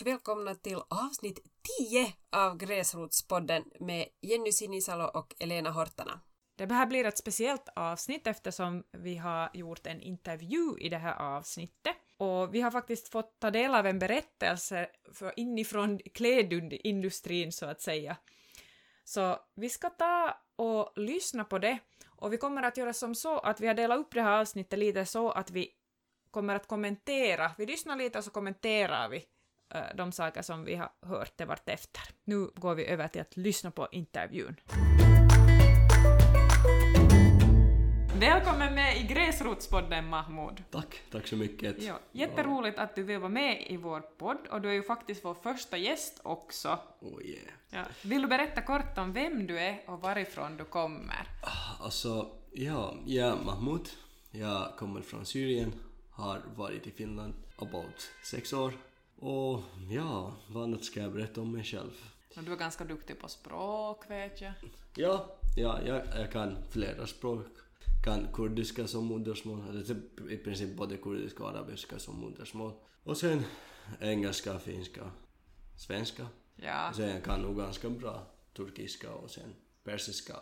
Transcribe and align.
Och 0.00 0.06
välkomna 0.06 0.54
till 0.54 0.78
avsnitt 0.88 1.38
10 1.78 2.12
av 2.32 2.56
Gräsrotspodden 2.56 3.64
med 3.80 4.08
Jenny 4.20 4.52
Sinisalo 4.52 5.04
och 5.04 5.34
Elena 5.38 5.70
Hortana. 5.70 6.20
Det 6.56 6.72
här 6.72 6.86
blir 6.86 7.04
ett 7.04 7.18
speciellt 7.18 7.68
avsnitt 7.76 8.26
eftersom 8.26 8.84
vi 8.92 9.16
har 9.16 9.50
gjort 9.54 9.86
en 9.86 10.00
intervju 10.00 10.76
i 10.78 10.88
det 10.88 10.96
här 10.96 11.36
avsnittet. 11.36 11.96
Och 12.16 12.54
vi 12.54 12.60
har 12.60 12.70
faktiskt 12.70 13.08
fått 13.08 13.40
ta 13.40 13.50
del 13.50 13.74
av 13.74 13.86
en 13.86 13.98
berättelse 13.98 14.88
för 15.12 15.40
inifrån 15.40 15.98
klädindustrin 16.14 17.52
så 17.52 17.66
att 17.66 17.80
säga. 17.80 18.16
Så 19.04 19.38
vi 19.54 19.68
ska 19.68 19.90
ta 19.90 20.36
och 20.56 20.92
lyssna 20.96 21.44
på 21.44 21.58
det. 21.58 21.78
Och 22.06 22.32
vi 22.32 22.36
kommer 22.36 22.62
att 22.62 22.76
göra 22.76 22.92
som 22.92 23.14
så 23.14 23.38
att 23.38 23.60
vi 23.60 23.66
har 23.66 23.74
delat 23.74 23.98
upp 23.98 24.14
det 24.14 24.22
här 24.22 24.40
avsnittet 24.40 24.78
lite 24.78 25.06
så 25.06 25.30
att 25.30 25.50
vi 25.50 25.70
kommer 26.30 26.54
att 26.54 26.66
kommentera. 26.66 27.50
Vi 27.58 27.66
lyssnar 27.66 27.96
lite 27.96 28.18
och 28.18 28.24
så 28.24 28.30
kommenterar 28.30 29.08
vi 29.08 29.24
de 29.94 30.12
saker 30.12 30.42
som 30.42 30.64
vi 30.64 30.74
har 30.74 30.90
hört 31.02 31.32
det 31.36 31.44
vartefter. 31.44 32.02
Nu 32.24 32.50
går 32.54 32.74
vi 32.74 32.86
över 32.86 33.08
till 33.08 33.20
att 33.20 33.36
lyssna 33.36 33.70
på 33.70 33.88
intervjun. 33.92 34.56
Välkommen 38.20 38.74
med 38.74 38.96
i 38.96 39.02
Gräsrotspodden 39.02 40.08
Mahmoud. 40.08 40.62
Tack, 40.70 41.00
tack 41.12 41.26
så 41.26 41.36
mycket. 41.36 41.82
Ja, 41.82 41.98
jätteroligt 42.12 42.78
att 42.78 42.94
du 42.94 43.02
vill 43.02 43.18
vara 43.18 43.28
med 43.28 43.64
i 43.66 43.76
vår 43.76 44.00
podd 44.00 44.46
och 44.50 44.60
du 44.60 44.68
är 44.68 44.72
ju 44.72 44.82
faktiskt 44.82 45.24
vår 45.24 45.34
första 45.34 45.76
gäst 45.76 46.20
också. 46.24 46.78
Oh 47.00 47.22
yeah. 47.24 47.42
Ja. 47.70 47.84
Vill 48.02 48.22
du 48.22 48.28
berätta 48.28 48.62
kort 48.62 48.98
om 48.98 49.12
vem 49.12 49.46
du 49.46 49.58
är 49.58 49.80
och 49.86 50.00
varifrån 50.00 50.56
du 50.56 50.64
kommer? 50.64 51.28
Ah, 51.42 51.84
Alltså, 51.84 52.30
ja, 52.52 52.94
jag 53.06 53.28
är 53.38 53.44
Mahmoud. 53.44 53.88
Jag 54.30 54.76
kommer 54.78 55.00
från 55.00 55.26
Syrien, 55.26 55.72
har 56.10 56.40
varit 56.56 56.86
i 56.86 56.90
Finland 56.90 57.34
about 57.58 58.10
sex 58.24 58.52
år. 58.52 58.72
Och 59.18 59.62
ja, 59.90 60.34
vad 60.48 60.62
annat 60.62 60.84
ska 60.84 61.00
jag 61.00 61.12
berätta 61.12 61.40
om 61.40 61.52
mig 61.52 61.64
själv? 61.64 61.92
Och 62.36 62.42
Du 62.42 62.52
är 62.52 62.56
ganska 62.56 62.84
duktig 62.84 63.18
på 63.20 63.28
språk 63.28 64.10
vet 64.10 64.40
jag. 64.40 64.52
Ja, 64.96 65.38
ja 65.56 65.80
jag, 65.86 66.02
jag 66.16 66.32
kan 66.32 66.56
flera 66.70 67.06
språk. 67.06 67.46
Kan 68.04 68.28
kurdiska 68.32 68.86
som 68.86 69.04
modersmål, 69.04 69.68
eller 69.70 69.82
typ 69.82 70.30
i 70.30 70.36
princip 70.36 70.76
både 70.76 70.96
kurdiska 70.96 71.42
och 71.42 71.50
arabiska 71.50 71.98
som 71.98 72.20
modersmål. 72.20 72.72
Och 73.02 73.16
sen 73.16 73.44
engelska, 74.00 74.58
finska, 74.58 75.10
svenska. 75.76 76.26
Ja. 76.56 76.92
Sen 76.96 77.08
jag 77.08 77.24
kan 77.24 77.42
nog 77.42 77.56
ganska 77.56 77.90
bra 77.90 78.26
turkiska 78.56 79.14
och 79.14 79.30
sen 79.30 79.54
persiska. 79.84 80.34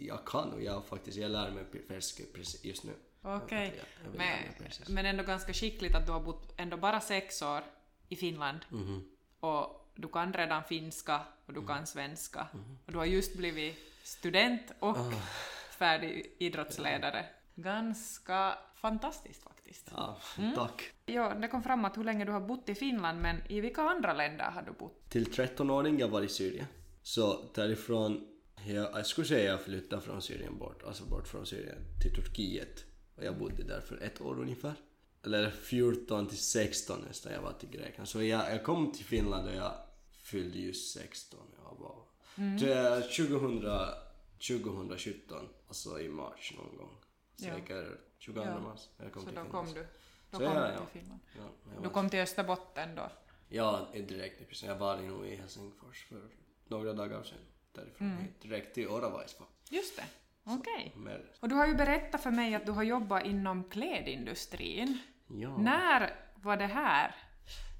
Jag 0.00 0.24
kan 0.26 0.48
nog, 0.48 0.62
jag 0.62 0.84
faktiskt, 0.84 1.18
jag 1.18 1.30
lär 1.30 1.50
mig 1.50 1.64
persiska 1.64 2.22
just 2.62 2.84
nu. 2.84 2.92
Okej. 3.22 3.82
Lära 4.04 4.12
Men, 4.16 4.94
men 4.94 5.06
ändå 5.06 5.24
ganska 5.24 5.52
skickligt 5.52 5.94
att 5.94 6.06
du 6.06 6.12
har 6.12 6.20
bott 6.20 6.54
ändå 6.56 6.76
bara 6.76 7.00
sex 7.00 7.42
år 7.42 7.62
i 8.12 8.16
Finland 8.16 8.58
Mhm. 8.68 9.04
och 9.40 9.88
du 9.94 10.08
kan 10.08 10.32
redan 10.32 10.64
finska 10.64 11.20
och 11.46 11.52
du 11.52 11.60
Mm. 11.60 11.66
kan 11.68 11.86
svenska 11.86 12.46
och 12.86 12.92
du 12.92 12.98
har 12.98 13.04
just 13.04 13.36
blivit 13.36 13.76
student 14.04 14.62
och 14.78 14.96
Ah. 14.98 15.12
färdig 15.78 16.36
idrottsledare. 16.38 17.26
Ganska 17.54 18.58
fantastiskt 18.76 19.42
faktiskt. 19.42 19.88
Ja, 19.96 20.18
Mm. 20.38 20.54
tack. 20.54 20.82
Ja, 21.06 21.34
det 21.34 21.48
kom 21.48 21.62
fram 21.62 21.84
att 21.84 21.96
hur 21.96 22.04
länge 22.04 22.24
du 22.24 22.32
har 22.32 22.40
bott 22.40 22.68
i 22.68 22.74
Finland, 22.74 23.20
men 23.20 23.36
i 23.48 23.60
vilka 23.60 23.82
andra 23.82 24.12
länder 24.12 24.44
har 24.50 24.62
du 24.62 24.72
bott? 24.72 25.10
Till 25.10 25.26
13-åring 25.32 25.98
jag 25.98 26.08
var 26.08 26.22
i 26.22 26.28
Syrien. 26.28 26.66
Så 27.02 27.44
därifrån, 27.54 28.28
jag, 28.66 28.90
jag 28.94 29.06
skulle 29.06 29.26
säga 29.26 29.50
jag 29.50 29.60
flyttade 29.62 30.02
från 30.02 30.22
Syrien 30.22 30.58
bort, 30.58 30.82
alltså 30.82 31.04
bort 31.04 31.28
från 31.28 31.46
Syrien 31.46 31.78
till 32.02 32.14
Turkiet. 32.14 32.84
Och 33.16 33.24
jag 33.24 33.38
bodde 33.38 33.62
där 33.62 33.80
för 33.80 34.02
ett 34.02 34.20
år 34.20 34.40
ungefär. 34.40 34.74
Eller 35.24 35.50
14 35.50 36.26
till 36.28 36.38
16 36.38 37.00
nästan 37.08 37.32
jag 37.32 37.42
var 37.42 37.52
till 37.52 37.68
Grekland. 37.70 38.08
Så 38.08 38.22
jag, 38.22 38.50
jag 38.52 38.64
kom 38.64 38.92
till 38.92 39.04
Finland 39.04 39.48
och 39.48 39.54
jag 39.54 39.72
fyllde 40.22 40.58
just 40.58 40.92
16. 40.94 41.40
Jag 41.64 41.76
var 41.78 41.96
jag- 42.68 43.02
2000, 43.12 43.88
2017, 44.38 45.48
alltså 45.68 46.00
i 46.00 46.08
mars 46.08 46.52
någon 46.56 46.76
gång. 46.76 46.96
Ja. 47.36 47.54
Säkert 47.54 47.86
22 48.18 48.42
Ja. 48.42 48.58
mars. 48.60 48.88
Jag 48.96 49.12
kom 49.12 49.22
Så 49.22 49.28
till 49.28 49.34
då 49.36 49.42
Finland. 49.44 49.66
kom 49.66 49.74
du, 49.74 49.80
då 50.30 50.38
Så 50.38 50.44
kom 50.44 50.56
ja, 50.56 50.66
du 50.66 50.72
ja. 50.72 50.76
till 50.86 51.00
Finland. 51.00 51.20
Ja, 51.38 51.42
jag 51.74 51.82
Du 51.82 51.88
kom 51.88 52.10
till 52.10 52.20
Österbotten 52.20 52.94
då? 52.94 53.10
Ja, 53.48 53.86
direkt. 53.94 54.62
Jag 54.62 54.76
var 54.76 54.96
nog 54.96 55.26
i 55.26 55.36
Helsingfors 55.36 56.04
för 56.08 56.22
några 56.68 56.92
dagar 56.92 57.22
sedan. 57.22 57.38
Därifrån 57.72 58.06
Mm. 58.10 58.22
hit, 58.22 58.40
direkt 58.42 58.74
till 58.74 58.88
Oravaisva. 58.88 59.44
Just 59.70 59.96
det, 59.96 60.04
okej. 60.44 60.92
Men, 60.96 61.20
Och 61.40 61.48
du 61.48 61.54
har 61.54 61.66
ju 61.66 61.74
berättat 61.74 62.22
för 62.22 62.30
mig 62.30 62.54
att 62.54 62.66
du 62.66 62.72
har 62.72 62.82
jobbat 62.82 63.24
inom 63.26 63.64
klädindustrin. 63.64 64.98
Ja. 65.40 65.56
När 65.58 66.14
var 66.42 66.56
det 66.56 66.66
här? 66.66 67.14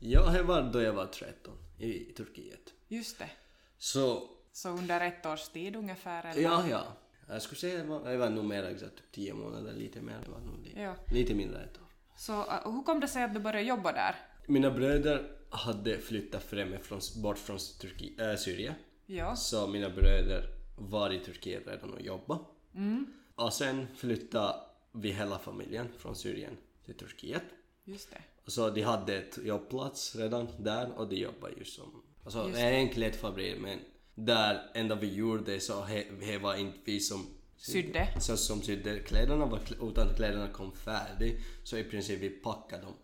ja, 0.00 0.30
det 0.30 0.42
var 0.42 0.62
då 0.62 0.82
jag 0.82 0.92
var 0.92 1.06
13 1.06 1.54
i, 1.78 1.98
Turkiet. 2.04 2.72
Just 2.88 3.18
det. 3.18 3.30
Så, 3.78 4.28
Så 4.52 4.68
under 4.68 5.00
ett 5.00 5.26
års 5.26 5.48
tid 5.48 5.76
ungefär? 5.76 6.26
Eller? 6.26 6.42
ja, 6.42 6.64
ja. 6.70 6.82
Jag 7.28 7.42
skulle 7.42 7.58
säga 7.58 7.78
det 7.78 7.84
var, 7.88 8.10
det 8.10 8.16
var 8.16 8.30
nog 8.30 8.44
mer 8.44 8.64
exakt 8.64 8.96
typ 8.96 9.12
10 9.12 9.34
månader, 9.34 9.72
lite 9.72 10.00
mer. 10.00 10.18
Det 10.24 10.30
var 10.30 10.40
nog 10.40 10.64
lite, 10.64 10.80
Ja. 10.80 10.94
lite 11.12 11.34
mindre 11.34 11.58
än 11.58 11.64
ett 11.64 11.76
år. 11.80 11.86
Så 12.16 12.32
uh, 12.32 12.72
hur 12.74 12.82
kom 12.82 13.00
det 13.00 13.08
sig 13.08 13.22
att 13.22 13.34
du 13.34 13.40
började 13.40 13.62
jobba 13.68 13.92
där? 13.92 14.16
Mina 14.46 14.70
bröder 14.70 15.30
hade 15.50 15.98
flyttat 15.98 16.42
från, 16.42 17.00
bort 17.22 17.38
från 17.38 17.58
Turki, 17.80 18.16
äh, 18.18 18.36
Syrien. 18.36 18.74
Ja. 19.06 19.36
Så 19.36 19.66
mina 19.66 19.90
bröder 19.90 20.44
var 20.78 21.12
i 21.12 21.18
Turkiet 21.18 21.66
redan 21.66 21.92
och 21.94 22.00
jobbade. 22.00 22.40
Mm. 22.74 23.06
Och 23.34 23.52
sen 23.52 23.86
flyttade 23.96 24.54
vi 24.92 25.10
hela 25.12 25.38
familjen 25.38 25.88
från 25.98 26.16
Syrien 26.16 26.56
till 26.84 26.94
Turkiet. 26.96 27.42
Just 27.84 28.10
det. 28.10 28.22
Så 28.46 28.70
de 28.70 28.82
hade 28.82 29.16
ett 29.16 29.38
jobbplats 29.44 30.16
redan 30.16 30.48
där 30.58 30.92
och 30.98 31.08
de 31.08 31.16
jobbade 31.16 31.54
ju 31.58 31.64
som... 31.64 32.02
Alltså 32.24 32.42
Just 32.42 32.54
det 32.54 32.60
är 32.60 32.72
en 32.72 32.88
klädfabrik 32.88 33.56
men 33.60 33.78
där 34.14 34.70
enda 34.74 34.94
vi 34.94 35.14
gjorde 35.14 35.60
så 35.60 35.82
he, 35.84 36.04
he 36.20 36.38
var 36.38 36.54
inte 36.54 36.78
vi 36.84 37.00
som 37.00 37.26
Sydde. 37.56 38.08
Så 38.20 38.36
som 38.36 38.62
sydde 38.62 38.98
kläderna 38.98 39.46
var, 39.46 39.60
utan 39.90 40.14
kläderna 40.16 40.48
kom 40.48 40.72
färdig 40.72 41.40
så 41.64 41.76
i 41.76 41.84
princip 41.84 42.20
vi 42.20 42.30
packade 42.30 42.82
dem. 42.82 42.94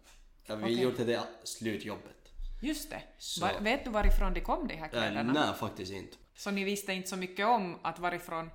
Ja, 0.46 0.56
vi 0.56 0.62
Okej. 0.64 0.82
gjorde 0.82 1.04
det 1.04 1.20
slutjobbet. 1.44 2.32
Just 2.62 2.90
det. 2.90 3.02
Så- 3.18 3.40
Va, 3.40 3.50
vet 3.60 3.84
du 3.84 3.90
varifrån 3.90 4.34
de 4.34 4.40
kom 4.40 4.68
de 4.68 4.74
här 4.74 4.84
Äh, 4.84 4.90
kläderna? 4.90 5.32
nej 5.32 5.54
faktiskt 5.60 5.92
inte. 5.92 6.16
Så 6.36 6.50
ni 6.50 6.64
visste 6.64 6.92
inte 6.92 7.08
så 7.08 7.16
mycket 7.16 7.46
om 7.46 7.78
att 7.82 7.98
varifrån 7.98 8.50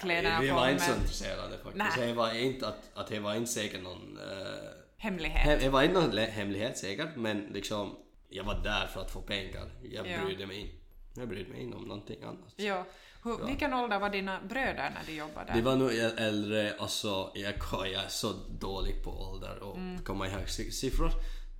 kläderna 0.00 0.40
vi 0.40 0.48
kom? 0.48 0.56
var 0.56 0.68
inte 0.68 0.82
så 0.84 0.94
intresserade 0.94 1.58
faktiskt. 1.58 1.96
Det 2.06 2.12
var 2.12 2.34
inte 2.34 2.68
att, 2.68 2.90
att 2.94 3.06
det 3.06 3.18
var 3.20 3.34
inte 3.34 3.50
säkert 3.50 3.82
någon... 3.82 4.18
eh, 4.18 4.70
Hemlighet. 4.96 5.46
He- 5.48 5.60
Det 5.60 5.68
var 5.68 5.82
inte 5.82 6.00
någon 6.00 6.18
hemlighet 6.18 6.78
säkert, 6.78 7.16
men 7.16 7.40
liksom 7.40 7.96
jag 8.28 8.44
var 8.44 8.62
där 8.62 8.86
för 8.86 9.00
att 9.00 9.10
få 9.10 9.20
pengar. 9.22 9.70
Jag 9.82 10.06
Ja. 10.06 10.24
brydde 10.24 10.46
mig 10.46 10.60
inte. 10.60 10.74
Jag 11.14 11.28
brydde 11.28 11.50
mig 11.50 11.62
inte 11.62 11.76
om 11.76 11.82
någonting 11.84 12.22
annat. 12.22 12.52
Ja. 12.56 12.84
Hur, 13.24 13.46
Vilken 13.46 13.74
ålder 13.74 13.98
var 14.00 14.10
dina 14.10 14.40
bröder 14.40 14.90
när 14.90 15.02
de 15.06 15.12
jobbade 15.12 15.46
där? 15.46 15.54
Det 15.54 15.62
var 15.62 15.76
nog 15.76 15.90
äldre, 16.16 16.74
alltså 16.78 17.32
jag, 17.34 17.54
jag 17.72 17.92
är 18.04 18.08
så 18.08 18.32
dålig 18.60 19.04
på 19.04 19.10
ålder 19.10 19.58
och 19.62 19.76
Mm. 19.76 20.02
komma 20.04 20.28
ihåg 20.28 20.48
si- 20.48 20.70
siffror. 20.70 21.10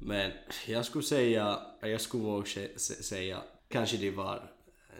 Men 0.00 0.30
jag 0.66 0.84
skulle 0.84 1.04
säga, 1.04 1.58
jag 1.80 2.00
skulle 2.00 2.22
våga 2.24 2.46
säga, 2.78 3.42
kanske 3.68 3.96
det 3.96 4.10
var 4.10 4.50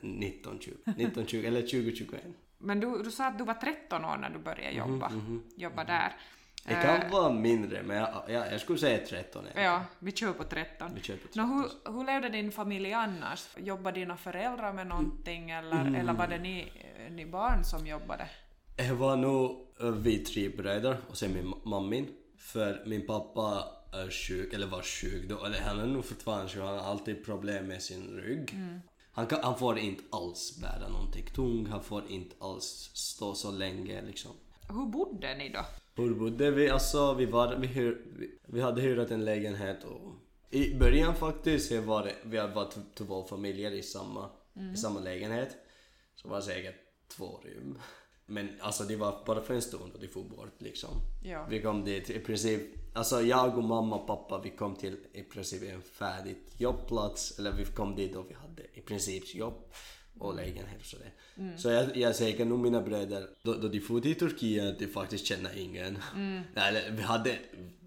19-20, 0.02 0.76
19-20 0.84 1.46
eller 1.46 1.62
20-21. 1.62 2.16
Men 2.60 2.80
du, 2.80 3.02
du 3.02 3.10
sa 3.10 3.26
att 3.26 3.38
du 3.38 3.44
var 3.44 3.54
13 3.54 4.04
år 4.04 4.16
när 4.16 4.30
du 4.30 4.38
började 4.38 4.70
jobba, 4.76 5.12
jobba 5.56 5.84
där. 5.84 6.12
Det 6.64 6.74
kan 7.00 7.10
vara 7.10 7.32
mindre, 7.32 7.82
men 7.82 7.96
jag, 7.96 8.08
jag, 8.28 8.52
jag 8.52 8.60
skulle 8.60 8.78
säga 8.78 9.06
13. 9.06 9.46
Eh, 9.54 9.62
Ja, 9.64 9.84
vi 9.98 10.12
kör 10.12 10.32
på 10.32 10.44
13. 10.44 10.90
Vi 10.94 11.00
kör 11.00 11.16
på 11.16 11.28
Nå, 11.34 11.44
hur, 11.44 11.92
hur 11.92 12.04
levde 12.04 12.28
din 12.28 12.52
familj 12.52 12.92
annars? 12.92 13.48
Jobbade 13.56 14.00
dina 14.00 14.16
föräldrar 14.16 14.72
med 14.72 14.86
någonting 14.86 15.50
eller, 15.50 15.98
eller 16.00 16.12
var 16.12 16.26
det 16.26 16.38
ni, 16.38 16.72
eh, 17.06 17.12
ni 17.12 17.26
barn 17.26 17.64
som 17.64 17.86
jobbade? 17.86 18.28
Det 18.76 18.92
var 18.92 19.16
nog 19.16 19.50
eh, 19.80 19.90
vi 19.90 20.18
tre 20.18 20.48
bröder 20.48 20.96
och 21.08 21.16
sen 21.16 21.32
min 21.32 21.44
ma- 21.46 21.68
mammin. 21.68 22.08
För 22.38 22.82
min 22.86 23.06
pappa 23.06 23.64
är 23.92 24.10
sjuk, 24.10 24.52
eller 24.52 24.66
var 24.66 24.82
sjuk 24.82 25.28
då, 25.28 25.44
eller 25.44 25.60
han 25.60 25.80
är 25.80 25.86
nog 25.86 26.04
fortfarande 26.04 26.48
sjuk, 26.48 26.62
han 26.62 26.78
har 26.78 26.90
alltid 26.90 27.24
problem 27.24 27.66
med 27.66 27.82
sin 27.82 28.20
rygg. 28.24 28.54
Han, 29.12 29.26
kan, 29.26 29.38
han 29.42 29.58
får 29.58 29.78
inte 29.78 30.02
alls 30.10 30.58
bära 30.60 30.88
någonting 30.88 31.26
tungt, 31.34 31.68
han 31.68 31.82
får 31.82 32.02
inte 32.08 32.36
alls 32.38 32.90
stå 32.94 33.34
så 33.34 33.50
länge 33.50 34.02
liksom. 34.02 34.32
Hur 34.68 34.86
bodde 34.86 35.36
ni 35.36 35.48
då? 35.48 35.64
Hur 36.02 36.14
bodde 36.14 36.50
vi? 36.50 36.70
Alltså 36.70 37.14
vi, 37.14 37.26
var, 37.26 37.56
vi, 37.56 37.66
hyr, 37.66 38.06
vi, 38.18 38.38
vi 38.46 38.60
hade 38.60 38.82
hyrat 38.82 39.10
en 39.10 39.24
lägenhet 39.24 39.84
och 39.84 40.14
i 40.50 40.74
början 40.74 41.14
faktiskt 41.14 41.72
var 41.72 42.04
det, 42.04 42.14
vi 42.24 42.36
var 42.36 42.72
två 42.94 43.24
familjer 43.24 43.70
i 43.70 43.82
samma, 43.82 44.30
i 44.74 44.76
samma 44.76 45.00
lägenhet. 45.00 45.56
Så 46.14 46.28
var 46.28 46.36
det 46.36 46.42
säkert 46.42 46.76
två 47.08 47.40
rum. 47.44 47.78
Men 48.26 48.48
alltså 48.60 48.84
det 48.84 48.96
var 48.96 49.24
bara 49.26 49.42
för 49.42 49.54
en 49.54 49.62
stund 49.62 49.94
och 49.94 50.00
de 50.00 50.08
for 50.08 50.22
bort 50.22 50.54
liksom. 50.58 50.90
Ja. 51.24 51.46
Vi 51.50 51.62
kom 51.62 51.84
dit 51.84 52.10
i 52.10 52.18
princip, 52.18 52.62
alltså 52.92 53.22
jag 53.22 53.58
och 53.58 53.64
mamma 53.64 53.96
och 53.96 54.06
pappa 54.06 54.40
vi 54.44 54.50
kom 54.50 54.76
till 54.76 54.96
i 55.12 55.22
princip 55.22 55.62
en 55.62 55.82
färdig 55.82 56.36
jobbplats. 56.58 57.38
Eller 57.38 57.52
vi 57.52 57.64
kom 57.64 57.96
dit 57.96 58.16
och 58.16 58.26
vi 58.28 58.34
hade 58.34 58.62
i 58.74 58.80
princip 58.80 59.34
jobb 59.34 59.72
och 60.18 60.34
lägenhet 60.34 60.80
och 60.80 60.86
sådär. 60.86 61.12
Så 61.56 61.70
jag, 61.70 61.96
jag 61.96 62.16
säger 62.16 62.44
nog 62.44 62.58
mina 62.58 62.82
bröder, 62.82 63.26
då, 63.42 63.54
då 63.54 63.68
de 63.68 63.80
for 63.80 64.00
till 64.00 64.18
Turkiet, 64.18 64.78
de 64.78 64.86
faktiskt 64.86 65.26
känner 65.26 65.58
ingen. 65.58 65.98
Nej, 66.14 66.68
Eller 66.68 66.90
vi 66.90 67.02
hade 67.02 67.38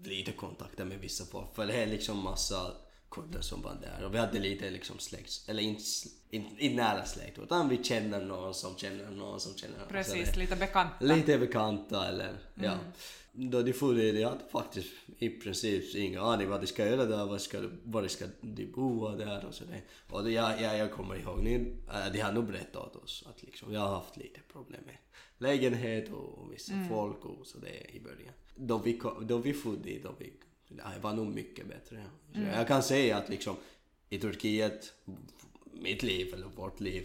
lite 0.04 0.32
kontakter 0.32 0.84
med 0.84 1.00
vissa 1.00 1.24
folk, 1.24 1.54
för 1.54 1.66
det 1.66 1.74
är 1.74 1.86
liksom 1.86 2.18
massa 2.18 2.72
kunder 3.14 3.40
som 3.40 3.62
var 3.62 3.74
där 3.80 4.04
och 4.06 4.14
vi 4.14 4.18
hade 4.18 4.38
lite 4.38 4.70
liksom 4.70 4.98
släkt, 4.98 5.44
eller 5.48 5.62
inte 5.62 5.82
in, 6.30 6.44
in 6.58 6.76
nära 6.76 7.04
släkt 7.04 7.38
utan 7.38 7.68
vi 7.68 7.84
känner 7.84 8.24
någon 8.24 8.54
som 8.54 8.76
känner 8.76 9.10
någon 9.10 9.40
som 9.40 9.54
känner 9.56 9.78
någon. 9.78 9.88
Precis, 9.88 10.32
det- 10.32 10.38
lite 10.38 10.56
bekanta. 10.56 11.04
Lite 11.04 11.38
bekanta 11.38 12.08
eller 12.08 12.32
ja. 12.54 12.72
Då 13.36 13.62
de 13.62 13.72
for 13.72 13.94
dit, 13.94 14.14
de 14.14 14.22
hade 14.24 14.44
faktiskt 14.52 14.88
i 15.18 15.28
princip 15.28 15.94
ingen 15.94 16.20
aning 16.20 16.48
vad 16.48 16.60
de 16.60 16.66
ska 16.66 16.86
göra 16.86 17.04
där, 17.04 17.26
vad 17.26 17.40
ska, 17.40 17.62
var 17.84 18.08
ska 18.08 18.24
de 18.40 18.66
bo 18.66 19.08
där 19.16 19.44
och 19.44 19.54
sådär. 19.54 19.80
Och 20.10 20.30
jag, 20.30 20.60
jag, 20.62 20.78
jag 20.78 20.92
kommer 20.92 21.16
ihåg, 21.16 21.42
ni, 21.42 21.54
äh, 21.88 22.12
de 22.12 22.20
har 22.20 22.32
nog 22.32 22.46
berättat 22.46 22.76
åt 22.76 22.96
oss 22.96 23.24
att 23.30 23.42
liksom, 23.42 23.72
jag 23.72 23.80
har 23.80 23.88
haft 23.94 24.16
lite 24.16 24.40
problem 24.52 24.80
med 24.86 24.96
lägenhet 25.38 26.12
och 26.12 26.52
vissa 26.52 26.72
folk 26.88 27.24
och 27.24 27.46
sådär 27.46 27.90
i 27.96 28.00
början. 28.00 28.34
Då 28.56 28.78
vi, 28.78 29.00
då 29.22 29.38
vi 29.38 29.52
for 29.52 29.76
dit, 29.76 30.02
då 30.02 30.14
vi, 30.18 30.32
det 30.68 31.00
var 31.00 31.12
nog 31.12 31.26
mycket 31.26 31.68
bättre. 31.68 32.04
Så 32.34 32.40
Jag 32.40 32.68
kan 32.68 32.82
säga 32.82 33.16
att 33.16 33.28
liksom 33.28 33.56
i 34.08 34.18
Turkiet, 34.18 34.92
mitt 35.72 36.02
liv 36.02 36.34
eller 36.34 36.46
vårt 36.46 36.80
liv, 36.80 37.04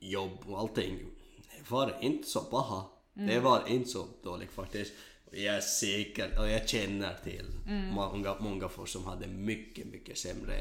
jobb 0.00 0.38
och 0.46 0.58
allting, 0.58 0.98
det 1.36 1.70
var 1.70 1.98
inte 2.00 2.28
så 2.28 2.40
paha. 2.40 2.84
Det 3.14 3.40
var 3.40 3.68
inte 3.68 3.90
så 3.90 4.06
dåligt 4.22 4.50
faktiskt. 4.50 4.92
Jag 5.30 5.56
är 5.56 5.60
säker 5.60 6.38
och 6.40 6.48
jag 6.48 6.68
känner 6.68 7.14
till 7.24 7.46
många, 7.92 8.36
många 8.40 8.68
folk 8.68 8.88
som 8.88 9.04
hade 9.04 9.26
mycket, 9.26 9.86
mycket 9.86 10.18
sämre, 10.18 10.54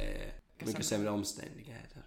mycket 0.65 0.86
sämre 0.86 1.10
omständigheter. 1.10 2.04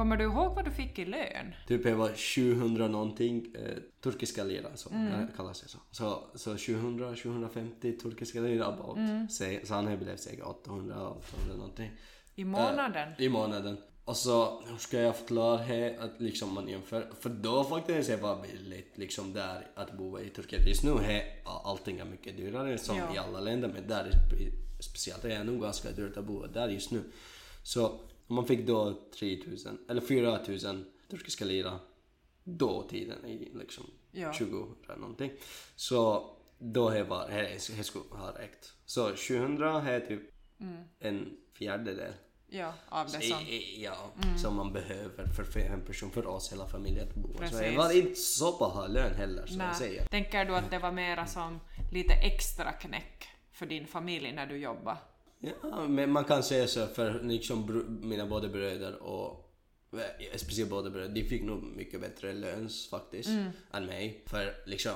Kommer 0.00 0.16
du 0.16 0.24
ihåg 0.24 0.54
vad 0.54 0.64
du 0.64 0.70
fick 0.70 0.98
i 0.98 1.04
lön? 1.04 1.54
Typ 1.66 1.84
jag 1.84 1.96
var 1.96 2.08
700 2.14 2.88
någonting 2.88 3.54
eh, 3.54 3.78
turkiska 4.02 4.44
lira 4.44 4.76
så 4.76 4.90
mm. 4.90 5.28
kallas 5.36 5.60
det 5.60 5.68
så. 5.68 5.78
Så, 5.90 6.22
så 6.34 6.56
700, 6.56 7.16
750 7.16 7.92
turkiska 7.92 8.40
lira 8.40 8.66
about. 8.66 8.98
Se, 9.30 9.66
så 9.66 9.74
han 9.74 9.84
blivit 9.84 10.20
säkert 10.20 10.44
800, 10.44 11.10
800 11.10 11.56
någonting. 11.56 11.90
I 12.34 12.44
månaden? 12.44 13.12
I 13.18 13.28
månaden. 13.28 13.76
Och 14.04 14.16
så 14.16 14.62
hur 14.68 14.76
ska 14.76 14.98
jag 14.98 15.16
förklara 15.16 15.56
här 15.56 15.98
att 15.98 16.20
liksom 16.20 16.54
man 16.54 16.68
jämför, 16.68 17.10
för 17.20 17.30
då 17.30 17.64
faktiskt 17.64 18.08
det 18.08 18.16
var 18.16 18.42
billigt 18.42 18.98
liksom 18.98 19.32
där 19.32 19.66
att 19.74 19.92
bo 19.92 20.20
i 20.20 20.28
Turkiet. 20.28 20.68
Just 20.68 20.84
nu 20.84 20.90
är 20.90 21.22
allting 21.44 21.98
är 21.98 22.04
mycket 22.04 22.36
dyrare 22.36 22.78
som 22.78 22.96
Ja. 22.96 23.14
i 23.14 23.18
alla 23.18 23.40
länder 23.40 23.68
men 23.74 23.88
där 23.88 24.04
är 24.04 24.12
speciellt 24.82 25.22
det 25.22 25.34
är 25.34 25.44
nog 25.44 25.62
ganska 25.62 25.90
dyrt 25.90 26.16
att 26.16 26.24
bo 26.24 26.46
där 26.46 26.68
just 26.68 26.90
nu. 26.90 27.02
Så 27.62 28.00
man 28.30 28.46
fick 28.46 28.66
då 28.66 28.98
3000 29.18 29.78
eller 29.88 30.00
4000 30.00 30.84
turkiska 31.10 31.44
lira 31.44 31.78
då 32.44 32.88
tiden 32.88 33.26
i 33.26 33.52
liksom 33.54 33.84
Ja. 34.12 34.32
20 34.32 34.74
eller 34.84 34.96
någonting. 34.96 35.32
Så 35.76 36.30
då 36.58 36.90
det 36.90 37.02
var, 37.02 37.28
det 37.76 37.84
skulle 37.84 38.04
ha 38.10 38.38
räckt. 38.38 38.72
Så 38.84 39.14
700 39.16 39.82
är 39.88 40.00
typ 40.00 40.20
en 40.98 41.36
fjärdedel. 41.52 42.12
Ja, 42.52 42.74
av 42.88 43.06
det 43.06 43.20
som... 43.20 43.38
ja, 43.76 44.12
som 44.36 44.56
man 44.56 44.72
behöver 44.72 45.26
för 45.26 45.58
en 45.60 45.80
person, 45.80 46.10
för 46.10 46.26
oss 46.26 46.52
hela 46.52 46.66
familjen 46.66 47.08
att 47.08 47.14
bo. 47.14 47.28
Så 47.32 47.42
det 47.42 47.48
Precis. 47.48 47.76
var 47.76 47.96
inte 47.96 48.14
så 48.14 48.52
paha 48.52 48.86
lön 48.86 49.14
heller 49.14 49.46
så 49.46 49.58
jag 49.58 49.76
säger. 49.76 50.04
Tänker 50.06 50.44
du 50.44 50.56
att 50.56 50.70
det 50.70 50.78
var 50.78 50.92
mera 50.92 51.26
som 51.26 51.60
lite 51.92 52.12
extra 52.12 52.72
knäck 52.72 53.28
för 53.52 53.66
din 53.66 53.86
familj 53.86 54.32
när 54.32 54.46
du 54.46 54.56
jobbade? 54.56 54.98
Ja, 55.40 55.88
men 55.88 56.10
man 56.12 56.24
kan 56.24 56.42
säga 56.42 56.66
så 56.66 56.86
för 56.86 57.20
liksom 57.22 57.84
mina 58.02 58.26
båda 58.26 58.48
bröder 58.48 59.02
och 59.02 59.52
eh, 59.92 60.36
speciellt 60.36 60.70
båda 60.70 60.90
bröder, 60.90 61.14
de 61.14 61.24
fick 61.24 61.42
nog 61.42 61.62
mycket 61.62 62.00
bättre 62.00 62.32
lön 62.32 62.68
faktiskt 62.90 63.28
än 63.72 63.86
mig. 63.86 64.22
För 64.26 64.54
liksom, 64.66 64.92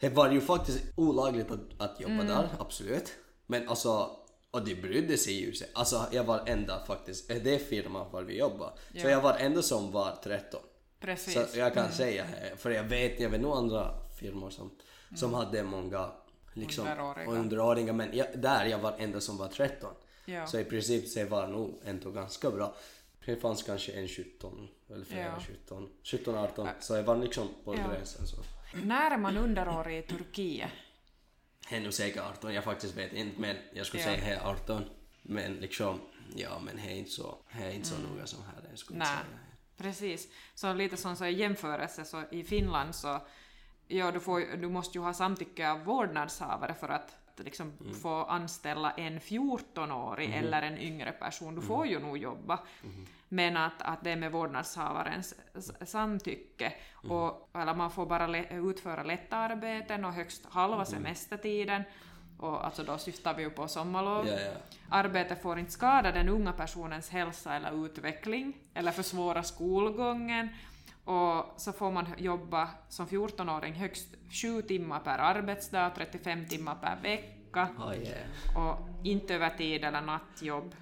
det 0.00 0.08
var 0.08 0.30
ju 0.32 0.40
faktiskt 0.40 0.84
olagligt 0.96 1.50
att, 1.50 1.60
att 1.78 2.00
jobba 2.00 2.22
där, 2.22 2.48
absolut. 2.58 3.12
Men 3.46 3.68
alltså, 3.68 4.10
och 4.50 4.64
de 4.64 4.74
brydde 4.74 5.16
sig 5.16 5.34
ju. 5.40 5.52
sig. 5.52 5.70
Alltså 5.74 6.06
jag 6.12 6.24
var 6.24 6.42
enda 6.46 6.84
faktiskt, 6.86 7.30
eh, 7.30 7.36
det 7.44 7.54
är 7.54 7.58
firman 7.58 8.10
var 8.12 8.22
vi 8.22 8.38
jobbade. 8.38 8.72
Så 8.92 8.98
Ja. 8.98 9.08
jag 9.10 9.20
var 9.20 9.34
enda 9.38 9.62
som 9.62 9.92
var 9.92 10.18
13. 10.24 10.60
Precis. 11.00 11.34
Så 11.52 11.58
jag 11.58 11.74
kan 11.74 11.92
säga, 11.92 12.24
eh, 12.24 12.56
för 12.56 12.70
jag 12.70 12.84
vet, 12.84 13.20
jag 13.20 13.30
vet 13.30 13.40
nog 13.40 13.52
andra 13.56 13.90
firmor 14.20 14.50
som, 14.50 14.70
som 15.16 15.34
hade 15.34 15.62
många 15.62 16.10
liksom, 16.54 16.86
Underåriga. 16.88 17.26
underåriga 17.30 17.92
men 17.92 18.16
jag, 18.16 18.26
där 18.38 18.64
jag 18.64 18.78
var 18.78 18.94
enda 18.98 19.20
som 19.20 19.36
var 19.36 19.48
13. 19.48 19.94
Ja. 20.24 20.46
Så 20.46 20.58
i 20.58 20.64
princip 20.64 21.08
så 21.08 21.24
var 21.26 21.46
nog 21.48 21.80
ändå 21.84 22.10
ganska 22.10 22.50
bra. 22.50 22.74
Det 23.24 23.36
fanns 23.36 23.62
kanske 23.62 23.92
en 23.92 24.08
17 24.08 24.68
eller 24.90 25.04
flera 25.04 25.24
Ja. 25.24 25.40
17, 25.64 25.88
17, 26.04 26.34
18 26.34 26.68
så 26.80 26.94
jag 26.96 27.02
var 27.02 27.16
liksom 27.16 27.48
på 27.64 27.74
Ja. 27.74 27.88
gränsen 27.88 28.26
så. 28.26 28.36
När 28.82 29.10
är 29.10 29.16
man 29.18 29.36
underårig 29.36 29.98
i 29.98 30.02
Turkiet? 30.02 30.70
Det 31.70 31.76
är 31.76 31.80
nog 31.80 31.92
säkert 31.94 32.22
18, 32.22 32.54
jag 32.54 32.64
faktiskt 32.64 32.96
vet 32.96 33.12
inte 33.12 33.40
men 33.40 33.56
jag 33.72 33.86
skulle 33.86 34.02
Ja. 34.02 34.08
säga 34.08 34.24
det 34.24 34.30
är 34.30 34.46
18. 34.50 34.84
Men 35.22 35.54
liksom, 35.54 36.00
ja 36.36 36.58
men 36.64 36.76
det 36.76 36.82
är 36.82 36.94
inte 36.96 37.10
så, 37.10 37.38
är 37.50 37.70
inte 37.70 37.88
så 37.88 37.94
noga 37.98 38.26
som 38.26 38.42
här, 38.42 38.68
jag 38.70 38.78
skulle 38.78 38.96
Mm. 38.96 39.08
Nej, 39.08 39.16
säga. 39.24 39.38
precis. 39.76 40.28
Så 40.54 40.72
lite 40.72 40.96
som 40.96 41.16
så 41.16 41.24
i 41.26 41.32
jämförelse 41.32 42.04
så 42.04 42.22
i 42.30 42.44
Finland 42.44 42.94
så 42.94 43.20
ja, 43.88 44.10
du, 44.10 44.20
får, 44.20 44.56
du 44.56 44.68
måste 44.68 44.98
ju 44.98 45.04
ha 45.04 45.12
samtycke 45.14 45.70
av 45.70 45.84
vårdnadshavare 45.84 46.74
för 46.74 46.88
att 46.88 47.16
liksom 47.36 47.72
Mm. 47.80 47.94
få 47.94 48.24
anställa 48.24 48.90
en 48.90 49.20
14-årig 49.20 50.28
Mhm. 50.28 50.38
eller 50.38 50.62
en 50.62 50.78
yngre 50.78 51.12
person. 51.12 51.54
Du 51.54 51.60
får 51.60 51.86
ju 51.86 51.98
nog 51.98 52.18
jobba. 52.18 52.58
Men 53.28 53.56
att, 53.56 53.82
att 53.82 54.04
det 54.04 54.10
är 54.10 54.16
med 54.16 54.32
vårdnadshavarens 54.32 55.34
samtycke. 55.84 56.72
Mhm. 57.02 57.10
Och, 57.10 57.50
eller 57.54 57.74
man 57.74 57.90
får 57.90 58.06
bara 58.06 58.26
le, 58.26 58.44
utföra 58.50 59.02
lätta 59.02 59.36
arbeten 59.36 60.04
och 60.04 60.12
högst 60.12 60.46
halva 60.46 60.76
Mhm. 60.76 60.86
semestertiden. 60.86 61.82
Och 62.38 62.64
alltså 62.66 62.82
då 62.84 62.98
syftar 62.98 63.34
vi 63.34 63.42
ju 63.42 63.50
på 63.50 63.68
sommarlov. 63.68 64.26
Ja, 64.26 64.32
ja. 64.40 64.50
Arbetet 64.90 65.42
får 65.42 65.58
inte 65.58 65.72
skada 65.72 66.12
den 66.12 66.28
unga 66.28 66.52
personens 66.52 67.10
hälsa 67.10 67.54
eller 67.54 67.84
utveckling 67.86 68.56
eller 68.74 68.92
försvåra 68.92 69.42
skolgången. 69.42 70.48
Och 71.04 71.60
så 71.60 71.72
får 71.72 71.90
man 71.90 72.06
jobba 72.18 72.68
som 72.88 73.06
14-åring 73.06 73.72
högst 73.74 74.08
7 74.42 74.62
timmar 74.62 75.00
per 75.00 75.18
arbetsdag, 75.18 75.90
35 75.96 76.46
timmar 76.48 76.74
per 76.74 77.02
vecka 77.02 77.68
Ah, 77.78 77.94
yeah. 77.94 78.26
och 78.56 78.88
inte 79.06 79.34
övertid 79.34 79.84
eller 79.84 80.00
nattjobb. 80.00 80.74